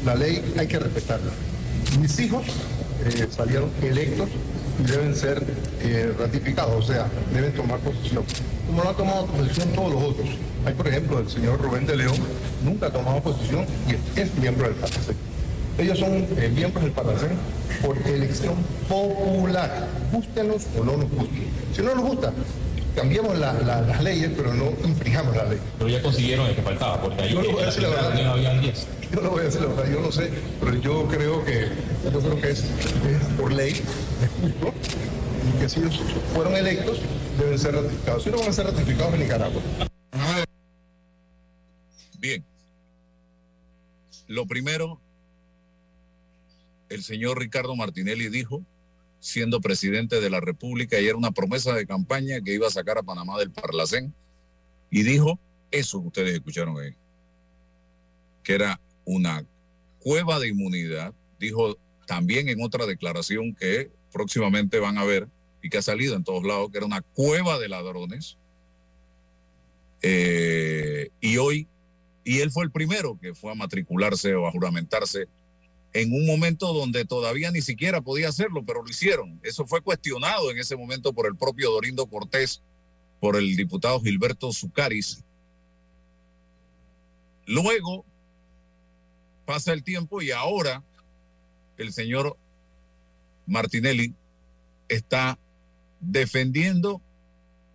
[0.05, 1.31] La ley hay que respetarla.
[1.99, 2.45] Mis hijos
[3.05, 4.29] eh, salieron electos
[4.87, 5.43] deben ser
[5.81, 8.23] eh, ratificados, o sea, deben tomar posición.
[8.67, 10.29] Como no han tomado posición todos los otros.
[10.65, 12.15] Hay, por ejemplo, el señor Rubén de León,
[12.63, 15.15] nunca ha tomado posición y es miembro del Parlacén.
[15.77, 17.29] Ellos son eh, miembros del Parlacén
[17.81, 18.55] por elección
[18.89, 21.43] popular, gústenlos o no nos gusten.
[21.75, 22.33] Si no nos gusta,
[23.39, 25.59] la- la- las leyes, pero no infringamos la ley.
[25.77, 28.07] Pero ya consiguieron el que faltaba, porque ahí Yo le voy a decir la verdad.
[28.09, 28.87] reunión habían 10.
[29.13, 31.67] Yo no voy a decir la verdad, yo no sé, pero yo creo que,
[32.11, 33.82] yo creo que es, es por ley,
[34.22, 35.99] y que si ellos
[36.34, 36.99] fueron electos,
[37.38, 38.24] deben ser ratificados.
[38.24, 39.61] Si no van a ser ratificados en Nicaragua.
[42.20, 42.45] Bien.
[44.28, 44.99] Lo primero,
[46.89, 48.63] el señor Ricardo Martinelli dijo,
[49.20, 52.97] siendo presidente de la República, y era una promesa de campaña que iba a sacar
[52.97, 54.13] a Panamá del Parlacén,
[54.91, 55.39] y dijo
[55.72, 56.95] eso que ustedes escucharon ahí,
[58.43, 59.45] que era una
[59.99, 61.13] cueva de inmunidad.
[61.39, 65.28] Dijo también en otra declaración que próximamente van a ver
[65.62, 68.38] y que ha salido en todos lados, que era una cueva de ladrones.
[70.01, 71.68] Eh, y hoy
[72.24, 75.28] Y él fue el primero que fue a matricularse o a juramentarse
[75.93, 79.39] en un momento donde todavía ni siquiera podía hacerlo, pero lo hicieron.
[79.43, 82.62] Eso fue cuestionado en ese momento por el propio Dorindo Cortés,
[83.20, 85.24] por el diputado Gilberto Zucaris.
[87.47, 88.05] Luego
[89.45, 90.84] pasa el tiempo y ahora
[91.78, 92.38] el señor
[93.50, 94.14] Martinelli
[94.88, 95.38] está
[96.00, 97.02] defendiendo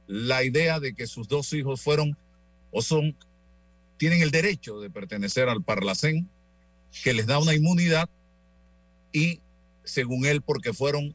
[0.07, 2.17] la idea de que sus dos hijos fueron
[2.71, 3.17] o son,
[3.97, 6.29] tienen el derecho de pertenecer al Parlacén,
[7.03, 8.09] que les da una inmunidad
[9.13, 9.41] y,
[9.85, 11.15] según él, porque fueron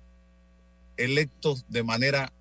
[0.97, 2.31] electos de manera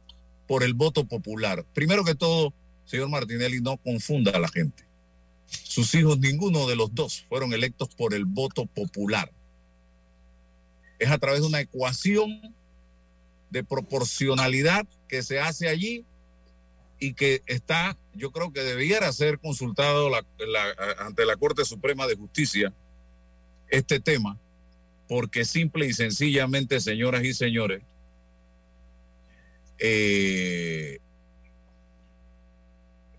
[0.46, 1.64] por el voto popular.
[1.74, 2.52] Primero que todo,
[2.84, 4.84] señor Martinelli, no confunda a la gente.
[5.46, 9.30] Sus hijos, ninguno de los dos, fueron electos por el voto popular.
[10.98, 12.54] Es a través de una ecuación
[13.50, 16.04] de proporcionalidad que se hace allí
[16.98, 20.10] y que está, yo creo que debiera ser consultado
[20.98, 22.74] ante la Corte Suprema de Justicia
[23.68, 24.38] este tema,
[25.08, 27.82] porque simple y sencillamente, señoras y señores,
[29.78, 30.98] eh,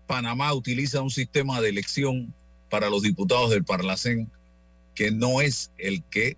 [0.06, 2.34] Panamá utiliza un sistema de elección
[2.68, 4.30] para los diputados del Parlacén
[4.94, 6.36] que no es el que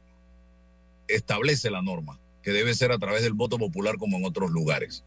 [1.15, 5.05] establece la norma, que debe ser a través del voto popular como en otros lugares.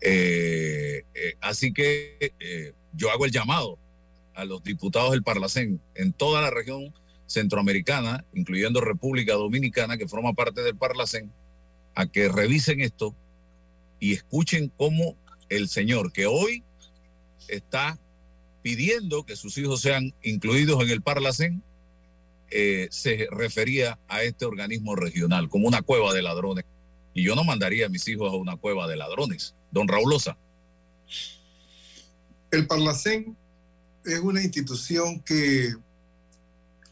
[0.00, 3.78] Eh, eh, así que eh, yo hago el llamado
[4.34, 6.94] a los diputados del Parlacén en toda la región
[7.26, 11.30] centroamericana, incluyendo República Dominicana, que forma parte del Parlacén,
[11.94, 13.14] a que revisen esto
[13.98, 15.16] y escuchen cómo
[15.48, 16.64] el señor que hoy
[17.48, 17.98] está
[18.62, 21.62] pidiendo que sus hijos sean incluidos en el Parlacén,
[22.50, 26.64] eh, se refería a este organismo regional como una cueva de ladrones.
[27.14, 29.54] Y yo no mandaría a mis hijos a una cueva de ladrones.
[29.70, 30.36] Don Raulosa.
[32.50, 33.36] El Parlacén
[34.04, 35.72] es una institución que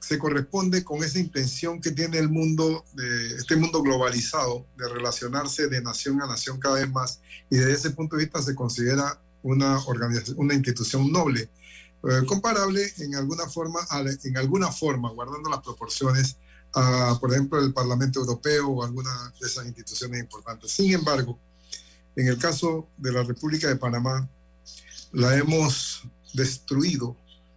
[0.08, 5.68] se corresponde con esa intención que tiene el mundo, de, este mundo globalizado, de relacionarse
[5.68, 9.20] de nación a nación cada vez más, y desde ese punto de vista se considera
[9.42, 11.50] una organización, una institución noble,
[12.04, 13.80] eh, comparable en alguna forma,
[14.22, 16.36] en alguna forma, guardando las proporciones,
[16.74, 20.70] a, por ejemplo, el Parlamento Europeo o alguna de esas instituciones importantes.
[20.70, 21.38] Sin embargo,
[22.14, 24.28] en el caso de la República de Panamá,
[25.12, 26.02] la hemos
[26.34, 27.16] destruido,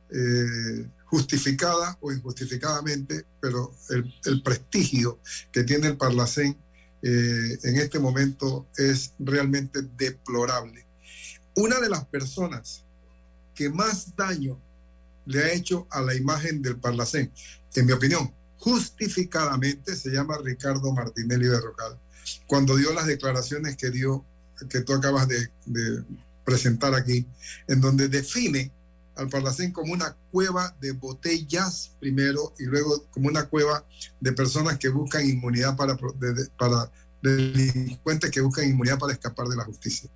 [0.10, 5.20] eh, justificada o injustificadamente, pero el, el prestigio
[5.52, 6.58] que tiene el Parlacén
[7.04, 10.86] eh, en este momento es realmente deplorable.
[11.56, 12.86] Una de las personas
[13.54, 14.60] que más daño
[15.26, 17.32] le ha hecho a la imagen del Parlacén,
[17.76, 21.98] en mi opinión, justificadamente, se llama Ricardo Martinelli Berrocal,
[22.46, 24.26] cuando dio las declaraciones que dio,
[24.70, 25.50] que tú acabas de,
[26.44, 27.26] presentar aquí,
[27.68, 28.72] en donde define
[29.16, 33.86] al Parlacén como una cueva de botellas primero y luego como una cueva
[34.20, 35.96] de personas que buscan inmunidad para,
[36.58, 36.92] para
[37.22, 40.10] delincuentes que buscan inmunidad para escapar de la justicia.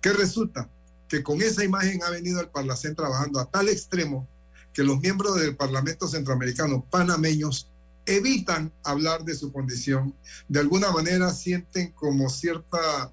[0.00, 0.68] ¿Qué resulta?
[1.08, 4.28] Que con esa imagen ha venido el Parlacén trabajando a tal extremo
[4.72, 7.70] que los miembros del Parlamento Centroamericano panameños
[8.04, 10.14] evitan hablar de su condición.
[10.48, 13.12] De alguna manera sienten como cierta,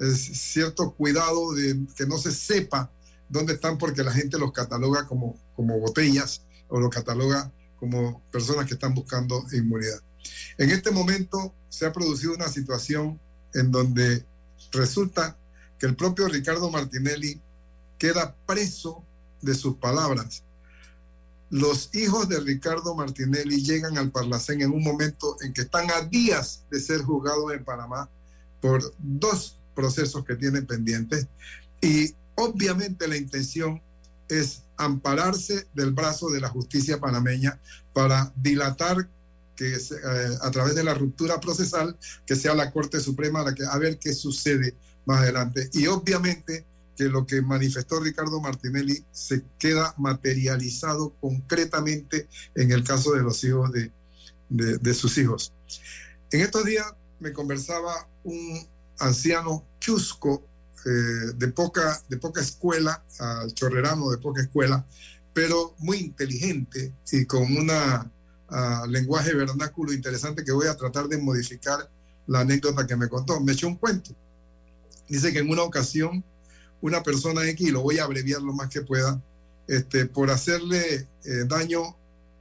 [0.00, 2.90] eh, cierto cuidado de que no se sepa
[3.28, 8.66] dónde están porque la gente los cataloga como, como botellas o los cataloga como personas
[8.66, 10.00] que están buscando inmunidad.
[10.58, 13.20] En este momento se ha producido una situación
[13.54, 14.24] en donde
[14.72, 15.38] resulta
[15.84, 17.40] el propio Ricardo Martinelli
[17.98, 19.02] queda preso
[19.40, 20.42] de sus palabras.
[21.50, 26.00] Los hijos de Ricardo Martinelli llegan al Parlacén en un momento en que están a
[26.00, 28.08] días de ser juzgados en Panamá
[28.60, 31.26] por dos procesos que tienen pendientes
[31.80, 33.80] y obviamente la intención
[34.28, 37.60] es ampararse del brazo de la justicia panameña
[37.92, 39.08] para dilatar
[39.54, 39.78] que eh,
[40.40, 43.98] a través de la ruptura procesal que sea la Corte Suprema la que a ver
[43.98, 44.74] qué sucede
[45.06, 46.64] más adelante y obviamente
[46.96, 53.42] que lo que manifestó Ricardo Martinelli se queda materializado concretamente en el caso de los
[53.44, 53.90] hijos de,
[54.48, 55.52] de- de sus hijos.
[56.30, 56.86] En estos días
[57.20, 58.66] me conversaba un
[59.00, 60.46] anciano chusco
[60.86, 64.86] eh, de, poca, de poca escuela, al chorrerano de poca escuela,
[65.32, 67.70] pero muy inteligente y con un
[68.88, 71.90] lenguaje vernáculo interesante que voy a tratar de modificar
[72.28, 73.40] la anécdota que me contó.
[73.40, 74.14] Me echó un cuento.
[75.08, 76.24] Dice que en una ocasión
[76.80, 79.20] una persona X, y lo voy a abreviar lo más que pueda,
[79.66, 81.96] este, por hacerle eh, daño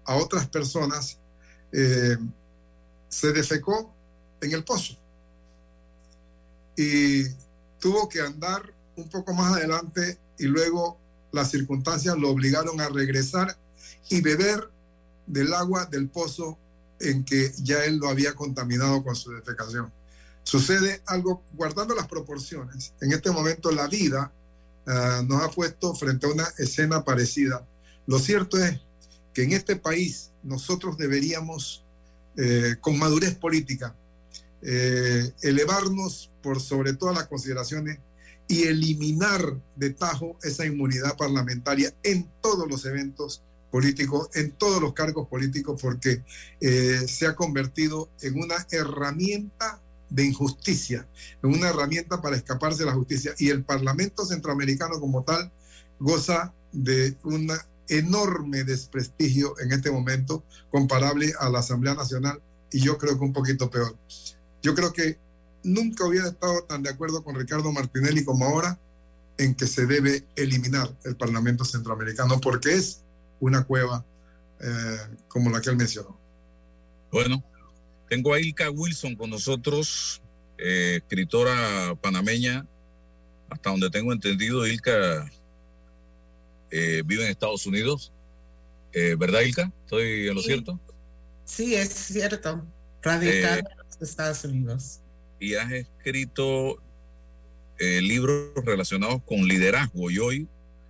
[0.05, 1.17] a otras personas,
[1.71, 2.17] eh,
[3.07, 3.93] se defecó
[4.41, 4.97] en el pozo
[6.75, 7.23] y
[7.79, 10.97] tuvo que andar un poco más adelante y luego
[11.31, 13.55] las circunstancias lo obligaron a regresar
[14.09, 14.69] y beber
[15.25, 16.57] del agua del pozo
[16.99, 19.91] en que ya él lo había contaminado con su defecación.
[20.43, 24.31] Sucede algo, guardando las proporciones, en este momento la vida
[24.85, 27.65] uh, nos ha puesto frente a una escena parecida.
[28.05, 28.79] Lo cierto es
[29.33, 31.83] que en este país nosotros deberíamos,
[32.37, 33.95] eh, con madurez política,
[34.61, 37.99] eh, elevarnos por sobre todas las consideraciones
[38.47, 39.41] y eliminar
[39.75, 43.41] de tajo esa inmunidad parlamentaria en todos los eventos
[43.71, 46.23] políticos, en todos los cargos políticos, porque
[46.61, 49.81] eh, se ha convertido en una herramienta
[50.13, 51.07] de injusticia,
[51.41, 53.33] una herramienta para escaparse de la justicia.
[53.39, 55.51] Y el Parlamento Centroamericano como tal
[55.99, 57.51] goza de un
[57.89, 62.41] enorme desprestigio en este momento, comparable a la Asamblea Nacional,
[62.71, 63.95] y yo creo que un poquito peor.
[64.61, 65.17] Yo creo que
[65.63, 68.79] nunca hubiera estado tan de acuerdo con Ricardo Martinelli como ahora
[69.37, 73.01] en que se debe eliminar el Parlamento Centroamericano, porque es
[73.39, 74.05] una cueva
[74.59, 74.97] eh,
[75.27, 76.17] como la que él mencionó.
[77.11, 77.43] Bueno,
[78.13, 80.21] tengo a Ilka Wilson con nosotros,
[80.59, 82.63] eh, escritora panameña.
[83.49, 85.27] Hasta donde tengo entendido, Ilka
[86.69, 88.11] eh, vive en Estados Unidos.
[88.91, 89.71] Eh, ¿Verdad, Ilka?
[89.85, 90.47] ¿Estoy en lo Sí.
[90.49, 90.79] cierto?
[91.45, 92.63] Sí, es cierto.
[93.01, 94.99] Radical Eh, en los Estados Unidos.
[95.39, 96.77] Y has escrito
[97.79, 100.09] libros relacionados con liderazgo.
[100.11, 100.47] Y hoy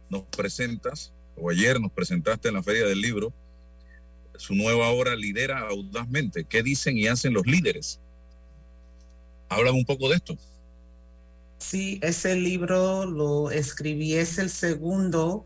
[0.10, 3.34] nos presentas, o ayer nos presentaste en la Feria del Libro,
[4.38, 6.46] su nueva obra Lidera Audazmente.
[6.46, 8.00] ¿Qué dicen y hacen los líderes?
[9.50, 10.38] Hablan un poco de esto.
[11.60, 15.46] Sí, ese libro lo escribí, es el segundo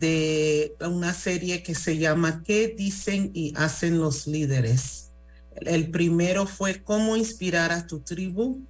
[0.00, 5.10] de una serie que se llama ¿Qué dicen y hacen los líderes?
[5.56, 8.60] El primero fue cómo inspirar a tu tribu.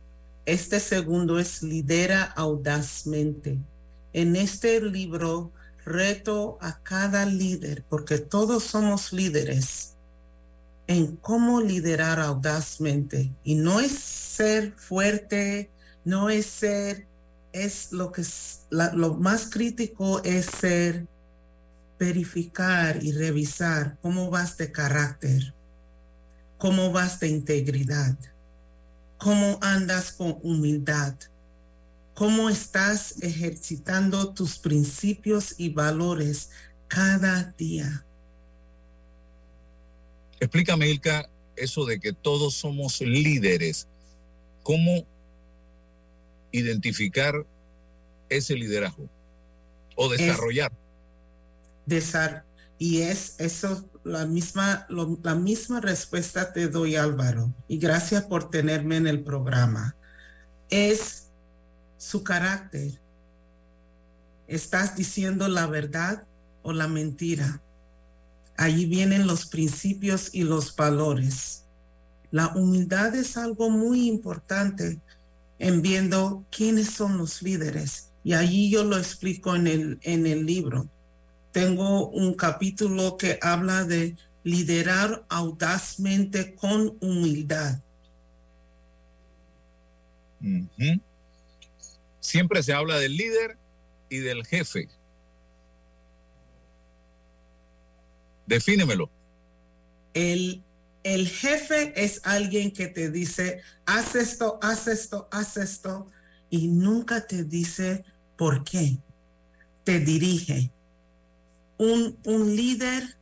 [0.46, 3.58] Este segundo es lidera audazmente.
[4.12, 5.52] En este libro
[5.84, 9.94] reto a cada líder, porque todos somos líderes,
[10.86, 13.32] en cómo liderar audazmente.
[13.42, 15.70] Y no es ser fuerte,
[16.04, 17.06] no es ser,
[17.52, 21.06] es lo que es, lo más crítico es ser,
[21.98, 25.54] verificar y revisar cómo vas de carácter,
[26.58, 28.16] cómo vas de integridad,
[29.18, 31.14] cómo andas con humildad,
[32.14, 36.50] cómo estás ejercitando tus principios y valores
[36.88, 38.04] cada día.
[40.40, 43.86] Explícame, Ilka, eso de que todos somos líderes.
[44.62, 45.04] ¿Cómo
[46.52, 47.44] identificar
[48.28, 49.08] ese liderazgo
[49.96, 50.72] o Es- desarrollar?
[51.86, 52.44] Desar-
[52.78, 58.50] y es eso la misma, lo- la misma respuesta te doy Álvaro y gracias por
[58.50, 59.94] tenerme en el programa.
[60.70, 61.23] Es
[62.04, 63.00] su carácter.
[64.46, 66.26] ¿Estás diciendo la verdad
[66.62, 67.62] o la mentira?
[68.58, 71.64] Allí vienen los principios y los valores.
[72.30, 75.00] La humildad es algo muy importante
[75.58, 78.10] en viendo quiénes son los líderes.
[78.22, 80.86] Y allí yo lo explico en el, en el libro.
[81.52, 87.78] Tengo un capítulo que habla de liderar audazmente con humildad.
[92.24, 93.58] Siempre se habla del líder
[94.08, 94.88] y del jefe.
[98.46, 99.10] Defínemelo.
[100.14, 100.62] El,
[101.02, 106.10] el jefe es alguien que te dice, haz esto, haz esto, haz esto,
[106.48, 108.06] y nunca te dice
[108.38, 108.96] por qué.
[109.84, 110.70] Te dirige.
[111.76, 113.18] Un, un líder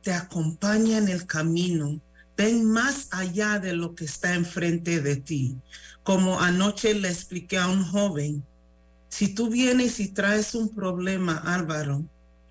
[0.00, 2.00] te acompaña en el camino.
[2.36, 5.56] Ven más allá de lo que está enfrente de ti.
[6.08, 8.42] Como anoche le expliqué a un joven,
[9.10, 12.02] si tú vienes y traes un problema, Álvaro,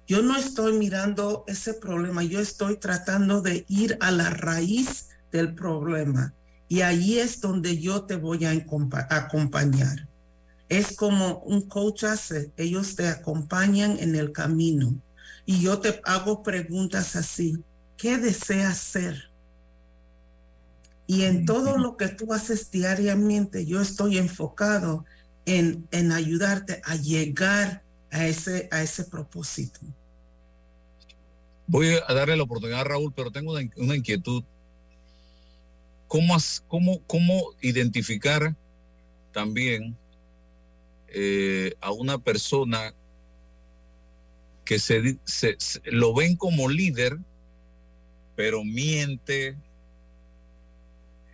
[0.05, 5.55] yo no estoy mirando ese problema, yo estoy tratando de ir a la raíz del
[5.55, 6.35] problema.
[6.69, 8.51] Y ahí es donde yo te voy a
[9.09, 10.07] acompañar.
[10.69, 14.93] Es como un coach hace, ellos te acompañan en el camino.
[15.47, 17.57] Y yo te hago preguntas así,
[17.97, 19.26] ¿qué deseas ser?
[21.07, 25.05] Y en todo lo que tú haces diariamente, yo estoy enfocado
[25.45, 27.81] en, en ayudarte a llegar
[28.11, 29.79] a ese, a ese propósito.
[31.65, 34.43] Voy a darle la oportunidad a Raúl, pero tengo una, una inquietud.
[36.07, 38.55] ¿Cómo, has- cómo, cómo identificar
[39.33, 39.95] también
[41.09, 42.93] eh, a una persona
[44.65, 47.17] que se, se- se- lo ven como líder,
[48.35, 49.57] pero miente,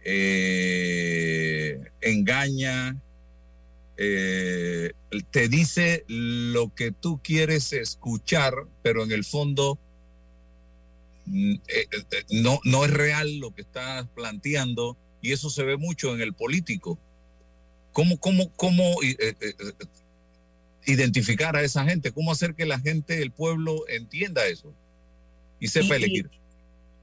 [0.03, 2.95] eh, engaña,
[3.97, 4.91] eh,
[5.31, 9.77] te dice lo que tú quieres escuchar, pero en el fondo
[11.25, 11.87] mm, eh,
[12.31, 16.33] no, no es real lo que estás planteando y eso se ve mucho en el
[16.33, 16.99] político.
[17.93, 18.95] ¿Cómo, cómo, cómo
[20.85, 22.11] identificar a esa gente?
[22.11, 24.73] ¿Cómo hacer que la gente, el pueblo, entienda eso
[25.59, 26.29] y sepa Y- elegir?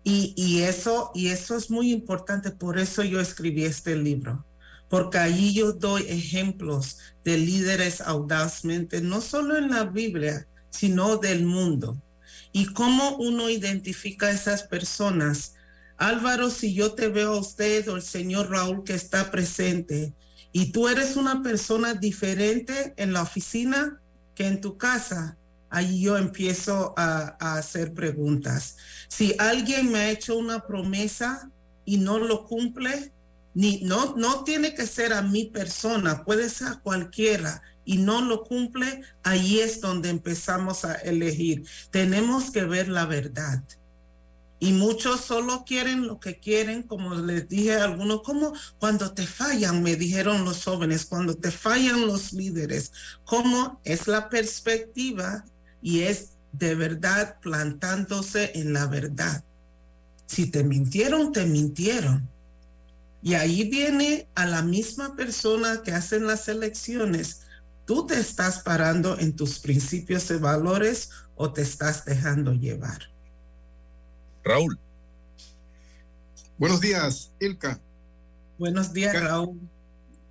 [0.03, 4.47] Y, eso, y eso es muy importante, por eso yo escribí este libro,
[4.89, 11.45] porque allí yo doy ejemplos de líderes audazmente, no solo en la Biblia, sino del
[11.45, 12.01] mundo.
[12.53, 15.55] Y cómo uno identifica a esas personas.
[15.97, 20.15] Álvaro, si yo te veo a usted o el señor Raúl que está presente,
[20.53, 24.01] y tú eres una persona diferente en la oficina
[24.35, 25.37] que en tu casa,
[25.71, 28.77] ahí yo empiezo a, hacer preguntas.
[29.09, 31.51] Si alguien me ha hecho una promesa
[31.85, 33.13] y no lo cumple,
[33.55, 38.21] ni, no, no tiene que ser a mi persona, puede ser a cualquiera y no
[38.21, 41.65] lo cumple, ahí es donde empezamos a elegir.
[41.91, 43.63] Tenemos que ver la verdad.
[44.63, 49.27] Y muchos solo quieren lo que quieren, como les dije a algunos, como cuando te
[49.27, 52.93] fallan, me dijeron los jóvenes, cuando te fallan los líderes,
[53.25, 55.47] cómo es la perspectiva
[55.83, 59.45] y es de verdad plantándose en la verdad.
[60.27, 62.29] Si te mintieron, te mintieron.
[63.23, 67.43] Y ahí viene a la misma persona que hacen las elecciones.
[67.85, 73.11] ¿Tú te estás parando en tus principios y valores o te estás dejando llevar?
[74.45, 74.79] Raúl.
[76.57, 77.81] Buenos días, Ilka.
[78.59, 79.59] Buenos días, Raúl.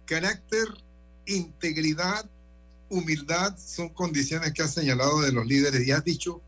[0.06, 0.68] Carácter,
[1.26, 2.26] integridad,
[2.90, 6.42] humildad son condiciones que has señalado de los líderes y has dicho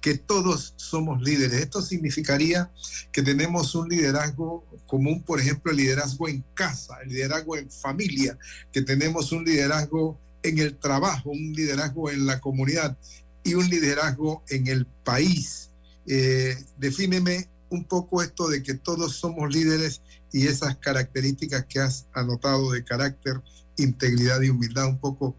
[0.00, 1.62] que todos somos líderes.
[1.62, 2.70] Esto significaría
[3.10, 8.36] que tenemos un liderazgo común, por ejemplo, el liderazgo en casa, el liderazgo en familia,
[8.70, 12.98] que tenemos un liderazgo en el trabajo, un liderazgo en la comunidad
[13.42, 15.70] y un liderazgo en el país.
[16.06, 22.06] Eh, defíneme un poco esto de que todos somos líderes y esas características que has
[22.12, 23.40] anotado de carácter,
[23.78, 25.34] integridad y humildad, un poco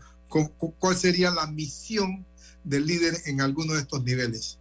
[0.79, 2.25] cuál sería la misión
[2.63, 4.59] del líder en alguno de estos niveles.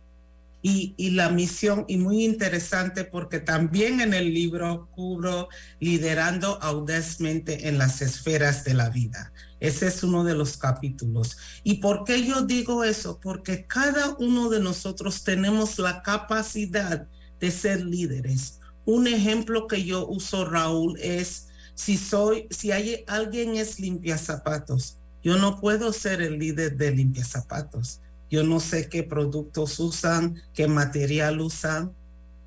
[0.67, 7.77] y, la misión, y muy interesante porque también en el libro cubro liderando audazmente en
[7.77, 9.31] las esferas de la vida.
[9.61, 11.37] Ese es uno de los capítulos.
[11.63, 13.19] ¿Y por qué yo digo eso?
[13.19, 17.09] Porque cada uno de nosotros tenemos la capacidad
[17.41, 18.61] de ser líderes.
[18.85, 24.99] Un ejemplo que yo uso, Raúl, es si soy, si hay alguien es limpia zapatos,
[25.25, 28.01] yo no puedo ser el líder de limpia zapatos.
[28.31, 31.93] Yo no sé qué productos usan, qué material usan.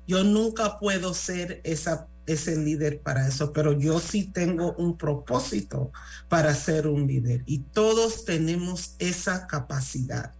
[0.06, 5.90] Yo nunca puedo ser ese líder para eso, pero yo sí tengo un propósito
[6.28, 10.32] para ser un líder y todos tenemos esa capacidad.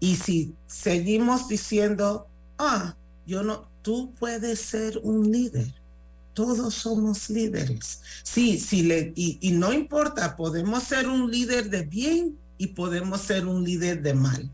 [0.00, 2.26] Y si seguimos diciendo,
[2.56, 5.74] ah, yo no, tú puedes ser un líder.
[6.38, 8.00] Todos somos líderes.
[8.22, 13.22] Sí, sí, le, y, y no importa, podemos ser un líder de bien y podemos
[13.22, 14.48] ser un líder de mal.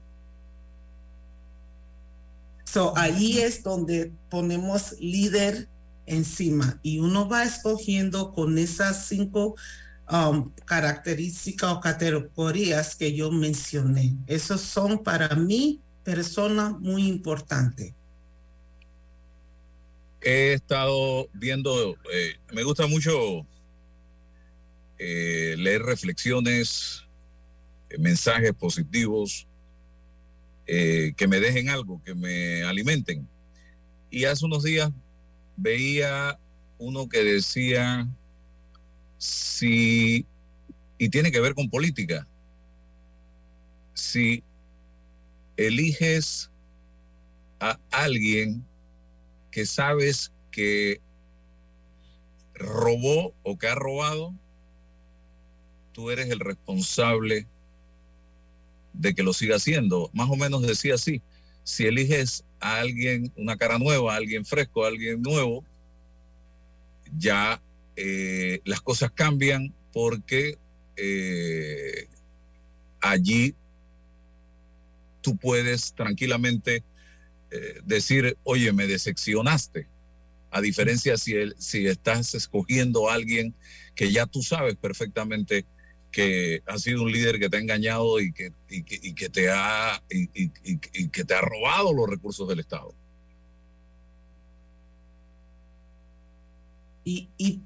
[2.65, 5.69] So, ahí es donde ponemos líder
[6.07, 9.55] encima y uno va escogiendo con esas cinco
[10.11, 14.17] um, características o categorías que yo mencioné.
[14.27, 17.93] Esos son para mí personas muy importantes.
[20.27, 23.47] He estado viendo, eh, me gusta mucho
[24.99, 27.05] eh, leer reflexiones,
[27.91, 29.47] eh, mensajes positivos,
[30.67, 33.29] que me dejen algo, que me alimenten.
[34.11, 34.91] Y hace unos días
[35.59, 36.39] veía
[36.79, 38.09] uno que decía,
[39.19, 40.25] si,
[40.97, 42.27] y tiene que ver con política,
[43.93, 44.43] si
[45.59, 46.51] eliges
[47.61, 48.65] a alguien
[49.55, 51.01] que sabes que
[52.55, 54.35] robó o que ha robado,
[55.93, 57.47] tú eres el responsable
[58.93, 60.11] de que lo siga haciendo.
[60.13, 61.23] Más o menos decía así,
[61.63, 65.65] si eliges a alguien, una cara nueva, a alguien fresco, a alguien nuevo,
[67.17, 67.63] ya
[67.95, 70.59] eh, las cosas cambian porque
[70.97, 72.09] eh,
[73.01, 73.55] allí
[75.21, 76.83] tú puedes tranquilamente
[77.55, 79.87] eh, decir, oye, me decepcionaste.
[80.51, 83.55] A diferencia si, el, si estás escogiendo a alguien
[83.95, 85.65] que ya tú sabes perfectamente
[86.13, 89.29] que ha sido un líder que te ha engañado y que, y que, y que
[89.29, 92.95] te, ha, y, y- que te ha robado los recursos del Estado.
[97.05, 97.61] Y, y,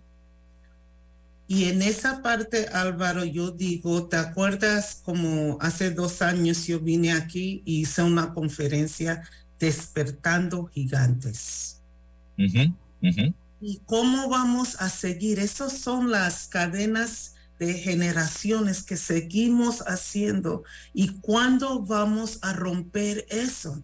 [1.46, 7.12] y en esa parte, Álvaro, yo digo, ¿te acuerdas como hace dos años yo vine
[7.12, 9.22] aquí y hice una conferencia
[9.58, 11.80] despertando gigantes.
[13.60, 15.38] ¿Y cómo vamos a seguir?
[15.40, 20.62] Esas son las cadenas de generaciones que seguimos haciendo.
[20.94, 23.82] ¿Y cuándo vamos a romper eso?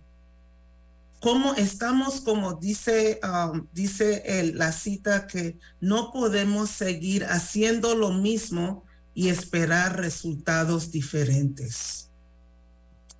[1.21, 8.85] ¿Cómo estamos, como dice, um, dice la cita, que no podemos seguir haciendo lo mismo
[9.15, 12.11] y esperar resultados diferentes?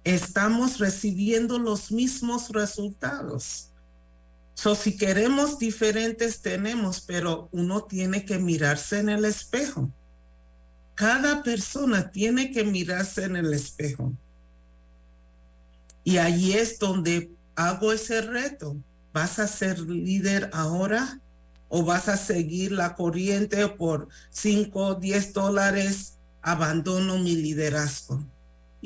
[0.05, 3.71] Estamos recibiendo los mismos resultados.
[4.55, 9.91] So, si queremos diferentes, tenemos, pero uno tiene que mirarse en el espejo.
[10.95, 14.13] Cada persona tiene que mirarse en el espejo.
[16.05, 18.77] Y allí es donde hago ese reto.
[19.13, 21.21] ¿Vas a ser líder ahora?
[21.69, 26.19] ¿O vas a seguir la corriente por 5, 10 dólares?
[26.43, 28.25] Abandono mi liderazgo.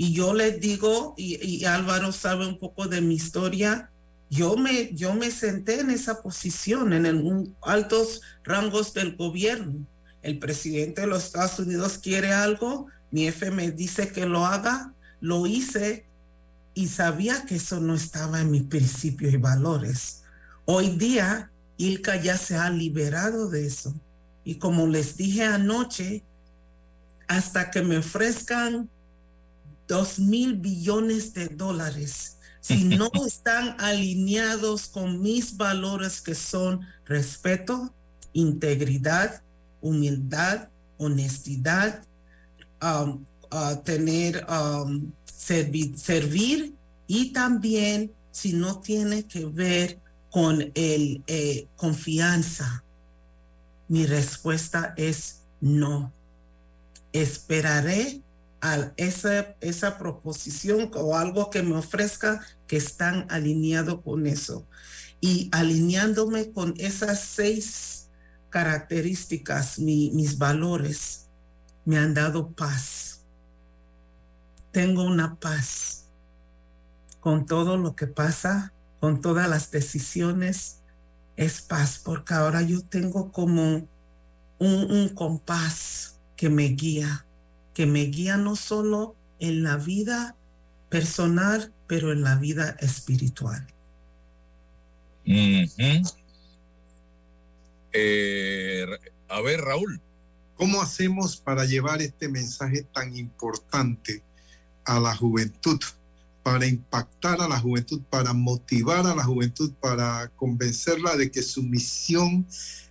[0.00, 3.90] Y yo les digo, y, y Álvaro sabe un poco de mi historia,
[4.30, 9.84] yo me, yo me senté en esa posición, en el- un- altos rangos del gobierno.
[10.22, 14.94] El presidente de los Estados Unidos quiere algo, mi jefe me dice que lo haga,
[15.20, 16.06] lo hice
[16.74, 20.22] y sabía que eso no estaba en mis principios y valores.
[20.64, 23.92] Hoy día, Ilka ya se ha liberado de eso.
[24.44, 26.22] Y como les dije anoche,
[27.26, 28.88] hasta que me ofrezcan
[29.88, 37.92] dos mil billones de dólares, si no están alineados con mis valores que son respeto,
[38.32, 39.42] integridad,
[39.80, 40.68] humildad,
[40.98, 42.04] honestidad,
[42.82, 46.74] um, uh, tener, um, servi- servir
[47.06, 49.98] y también si no tiene que ver
[50.30, 52.84] con el eh, confianza.
[53.88, 56.12] Mi respuesta es no.
[57.12, 58.20] Esperaré
[58.60, 64.66] a esa, esa proposición o algo que me ofrezca que están alineados con eso.
[65.20, 68.08] Y alineándome con esas seis
[68.50, 71.28] características, mi- mis valores,
[71.84, 73.24] me han dado paz.
[74.72, 76.04] Tengo una paz
[77.20, 80.80] con todo lo que pasa, con todas las decisiones.
[81.36, 83.86] Es paz, porque ahora yo tengo como
[84.58, 87.24] un, un compás que me guía,
[87.78, 90.34] que me guía no solo en la vida
[90.88, 93.68] personal, pero en la vida espiritual.
[97.92, 98.84] Eh,
[99.28, 100.00] a ver, Raúl.
[100.56, 104.24] ¿Cómo hacemos para llevar este mensaje tan importante
[104.84, 105.78] a la juventud?
[106.42, 111.62] Para impactar a la juventud, para motivar a la juventud, para convencerla de que su
[111.62, 112.44] misión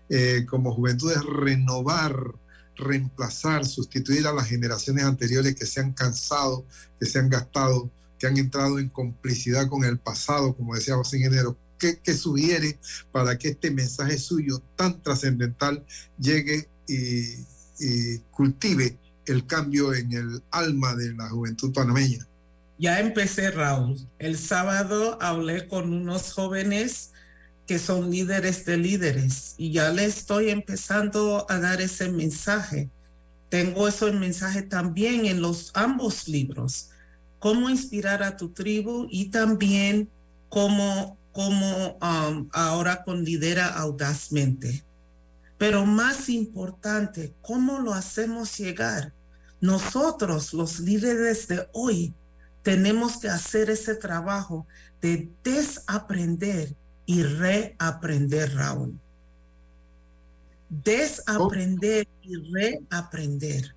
[0.07, 2.15] eh, como juventud es renovar,
[2.77, 6.65] reemplazar, sustituir a las generaciones anteriores que se han cansado,
[6.99, 11.17] que se han gastado, que han entrado en complicidad con el pasado, como decía José
[11.17, 11.57] Ingeniero.
[11.77, 12.79] ¿Qué, qué sugiere
[13.11, 15.85] para que este mensaje suyo tan trascendental
[16.17, 17.45] llegue y,
[17.79, 18.97] y cultive
[19.27, 22.27] el cambio en el alma de la juventud panameña?
[22.79, 23.97] Ya empecé, Raúl.
[24.19, 27.11] El sábado hablé con unos jóvenes
[27.67, 32.89] que son líderes de líderes y ya les estoy empezando a dar ese mensaje.
[33.49, 36.89] Tengo ese mensaje también en los ambos libros.
[37.39, 40.09] Cómo inspirar a tu tribu y también
[40.47, 44.85] cómo, cómo um, ahora con lidera audazmente.
[45.57, 49.13] Pero más importante, ¿cómo lo hacemos llegar?
[49.59, 52.13] Nosotros, los líderes de hoy,
[52.63, 54.67] tenemos que hacer ese trabajo
[55.01, 56.75] de desaprender
[57.07, 58.99] y reaprender, Raúl.
[60.69, 63.73] Desaprender y reaprender.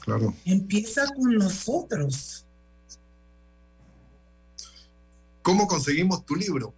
[0.00, 0.34] Claro.
[0.46, 2.46] Empieza con nosotros.
[5.42, 6.74] ¿Cómo conseguimos tu libro?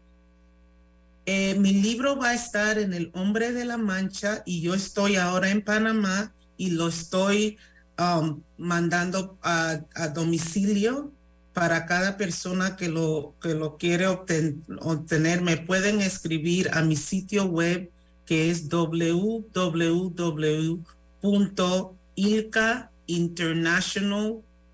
[1.24, 5.16] Eh, mi libro va a estar en El Hombre de la Mancha y yo estoy
[5.16, 7.58] ahora en Panamá y lo estoy
[7.96, 11.12] um, mandando a, a domicilio
[11.54, 15.40] para cada persona que lo, que lo quiere obten- obtener.
[15.40, 17.90] Me pueden escribir a mi sitio web
[18.26, 18.68] que es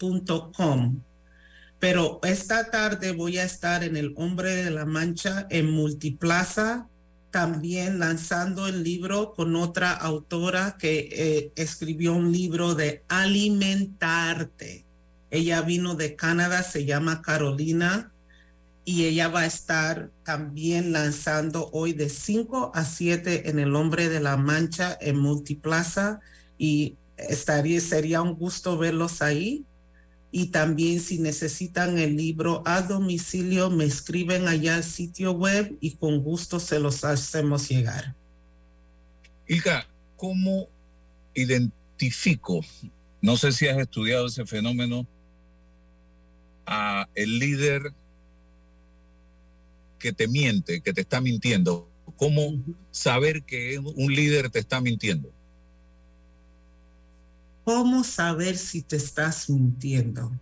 [0.01, 1.03] www.ilcainternational.com.
[1.79, 6.89] Pero esta tarde voy a estar en El Hombre de la Mancha en Multiplaza,
[7.31, 14.85] también lanzando el libro con otra autora que eh, escribió un libro de alimentarte.
[15.31, 18.13] Ella vino de Canadá, se llama Carolina,
[18.85, 24.09] y ella va a estar también lanzando hoy de 5 a 7 en El Hombre
[24.09, 26.21] de la Mancha en Multiplaza
[26.59, 29.65] y estaría, sería un gusto verlos ahí.
[30.33, 35.97] y también si necesitan el libro a domicilio, me escriben allá al sitio web y
[35.97, 38.15] con gusto se los hacemos llegar.
[39.49, 40.69] Ilka, ¿cómo
[41.35, 42.61] identifico,
[43.21, 45.05] no sé si has estudiado ese fenómeno,
[46.67, 47.93] a el líder
[49.99, 51.89] que te miente, que te está mintiendo?
[52.17, 55.31] ¿Cómo saber que un líder te está mintiendo?
[57.65, 60.33] ¿Cómo saber si te estás mintiendo?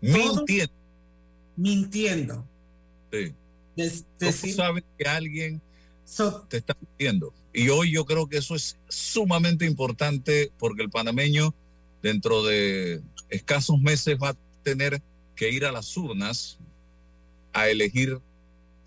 [0.00, 0.72] Mintiendo.
[1.56, 2.46] mintiendo.
[3.10, 3.34] Sí.
[4.20, 5.60] ¿Cómo sabes que alguien
[6.48, 7.32] te está mintiendo?
[7.52, 11.54] Y hoy yo creo que eso es sumamente importante porque el panameño
[12.02, 15.02] dentro de escasos meses va a tener
[15.38, 16.58] que ir a las urnas
[17.52, 18.18] a elegir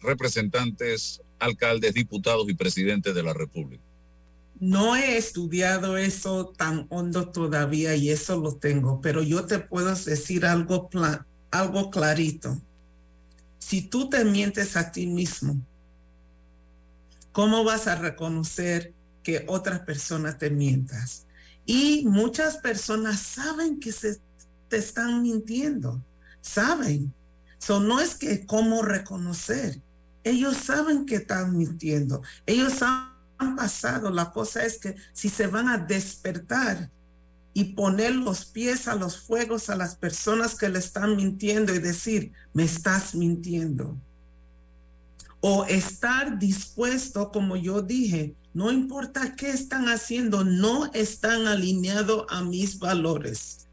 [0.02, 3.82] representantes, alcaldes, diputados y presidentes de la República.
[4.60, 9.96] No he estudiado eso tan hondo todavía y eso lo tengo, pero yo te puedo
[9.96, 10.90] decir algo,
[11.50, 12.62] algo clarito.
[13.58, 15.56] Si tú te mientes a ti mismo,
[17.32, 18.94] ¿cómo vas a reconocer
[19.24, 21.26] que otra persona te mientas?
[21.66, 24.20] Y muchas personas saben que se
[24.68, 26.04] te están mintiendo,
[26.42, 27.14] saben.
[27.58, 29.82] So, no es que cómo reconocer.
[30.24, 32.22] Ellos saben que están mintiendo.
[32.46, 34.10] Ellos han pasado.
[34.12, 36.90] La cosa es que si se van a despertar
[37.54, 41.80] y poner los pies a los fuegos a las personas que le están mintiendo y
[41.80, 43.98] decir, me estás mintiendo.
[45.42, 52.44] O estar dispuesto, como yo dije, no importa qué están haciendo, no están alineados a
[52.44, 53.68] mis valores.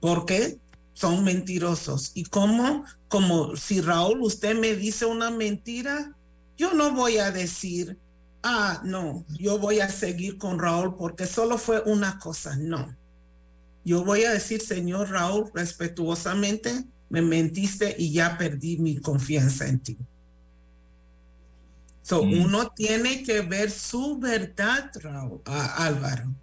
[0.00, 0.58] porque
[0.94, 2.12] Son mentirosos.
[2.14, 6.16] Y como, como si Raúl, usted me dice una mentira,
[6.56, 7.98] yo no voy a decir,
[8.42, 12.56] ah, no, yo voy a seguir con Raúl porque solo fue una cosa.
[12.56, 12.96] No.
[13.84, 19.80] Yo voy a decir, señor Raúl, respetuosamente, me mentiste y ya perdí mi confianza en
[19.80, 19.98] ti.
[22.02, 26.34] So, Uno tiene que ver su verdad, Raúl, a- Álvaro.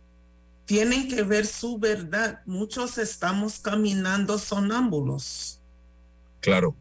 [0.71, 2.39] Tienen que ver su verdad.
[2.45, 5.59] Muchos estamos caminando sonámbulos.
[6.39, 6.77] Claro,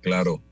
[0.00, 0.42] claro.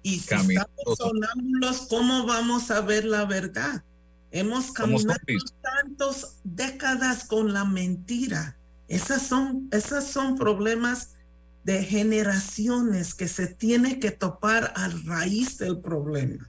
[0.00, 3.82] Y si estamos sonámbulos, ¿cómo vamos a ver la verdad?
[4.30, 5.18] Hemos caminado
[5.60, 8.56] tantas décadas con la mentira.
[8.86, 11.16] Esas son, esas son problemas
[11.64, 16.48] de generaciones que se tiene que topar a raíz del problema.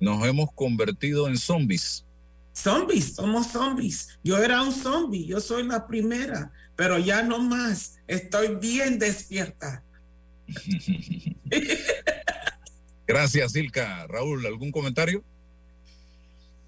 [0.00, 2.06] Nos hemos convertido en zombies.
[2.54, 4.18] Zombies, somos zombies.
[4.22, 7.96] Yo era un zombie, yo soy la primera, pero ya no más.
[8.06, 9.82] Estoy bien despierta.
[13.06, 14.06] Gracias, Silka.
[14.06, 15.24] Raúl, ¿algún comentario?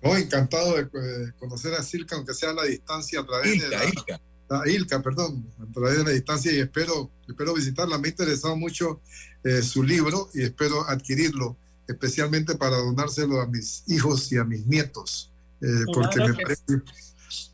[0.02, 3.68] No, encantado de, conocer a Silka, aunque sea a la distancia a través de Ilka,
[3.70, 4.20] la, Ilka.
[4.50, 7.96] a Ilka, perdón, a través de la distancia y espero, espero visitarla.
[7.98, 9.00] Me ha interesado mucho
[9.42, 11.56] eh, su libro y espero adquirirlo,
[11.88, 16.64] especialmente para donárselo a mis hijos y a mis nietos, eh, porque me parece,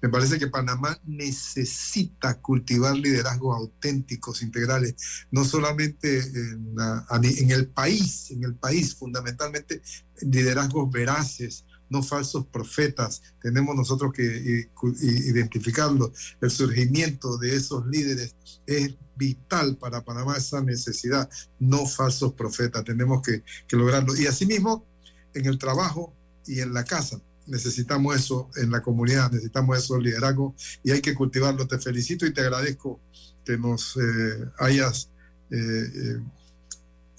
[0.02, 4.94] me parece que Panamá necesita cultivar liderazgos auténticos, integrales,
[5.30, 9.80] no solamente en, la- en el país, en el país fundamentalmente
[10.22, 13.20] liderazgos veraces, no falsos profetas.
[13.42, 14.70] Tenemos nosotros que eh,
[15.02, 16.12] identificarlo.
[16.40, 18.36] El surgimiento de esos líderes
[18.66, 21.28] es vital para Panamá, esa necesidad,
[21.58, 22.84] no falsos profetas.
[22.84, 24.14] Tenemos que, que lograrlo.
[24.16, 24.86] Y asimismo,
[25.34, 26.14] en el trabajo
[26.46, 27.20] y en la casa.
[27.46, 31.66] Necesitamos eso en la comunidad, necesitamos eso el liderazgo y hay que cultivarlo.
[31.66, 33.00] Te felicito y te agradezco
[33.44, 35.10] que nos eh, hayas
[35.50, 36.20] eh, eh,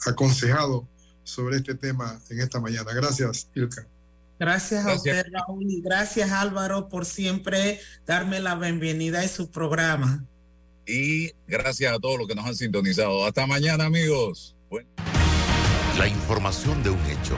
[0.05, 0.87] aconsejado
[1.23, 2.93] sobre este tema en esta mañana.
[2.93, 3.85] Gracias, Ilka.
[4.39, 5.17] Gracias, a Gracias.
[5.17, 10.25] usted, Raúl, y gracias, Álvaro, por siempre darme la bienvenida en su programa.
[10.87, 13.25] Y gracias a todos los que nos han sintonizado.
[13.25, 14.55] Hasta mañana, amigos.
[15.97, 17.37] La información de un hecho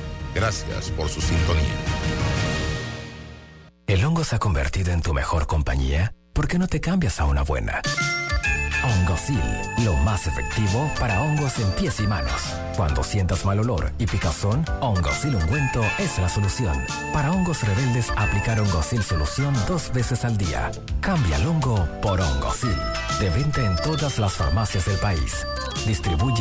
[0.33, 1.75] Gracias por su sintonía.
[3.87, 6.13] ¿El hongo se ha convertido en tu mejor compañía?
[6.33, 7.81] ¿Por qué no te cambias a una buena?
[8.83, 9.41] Hongosil,
[9.83, 12.55] lo más efectivo para hongos en pies y manos.
[12.75, 16.83] Cuando sientas mal olor y picazón, Hongosil ungüento es la solución.
[17.13, 20.71] Para hongos rebeldes, aplicar Hongosil solución dos veces al día.
[20.99, 22.75] Cambia el hongo por Hongosil.
[23.19, 25.45] De venta en todas las farmacias del país.
[25.85, 26.39] Distribuye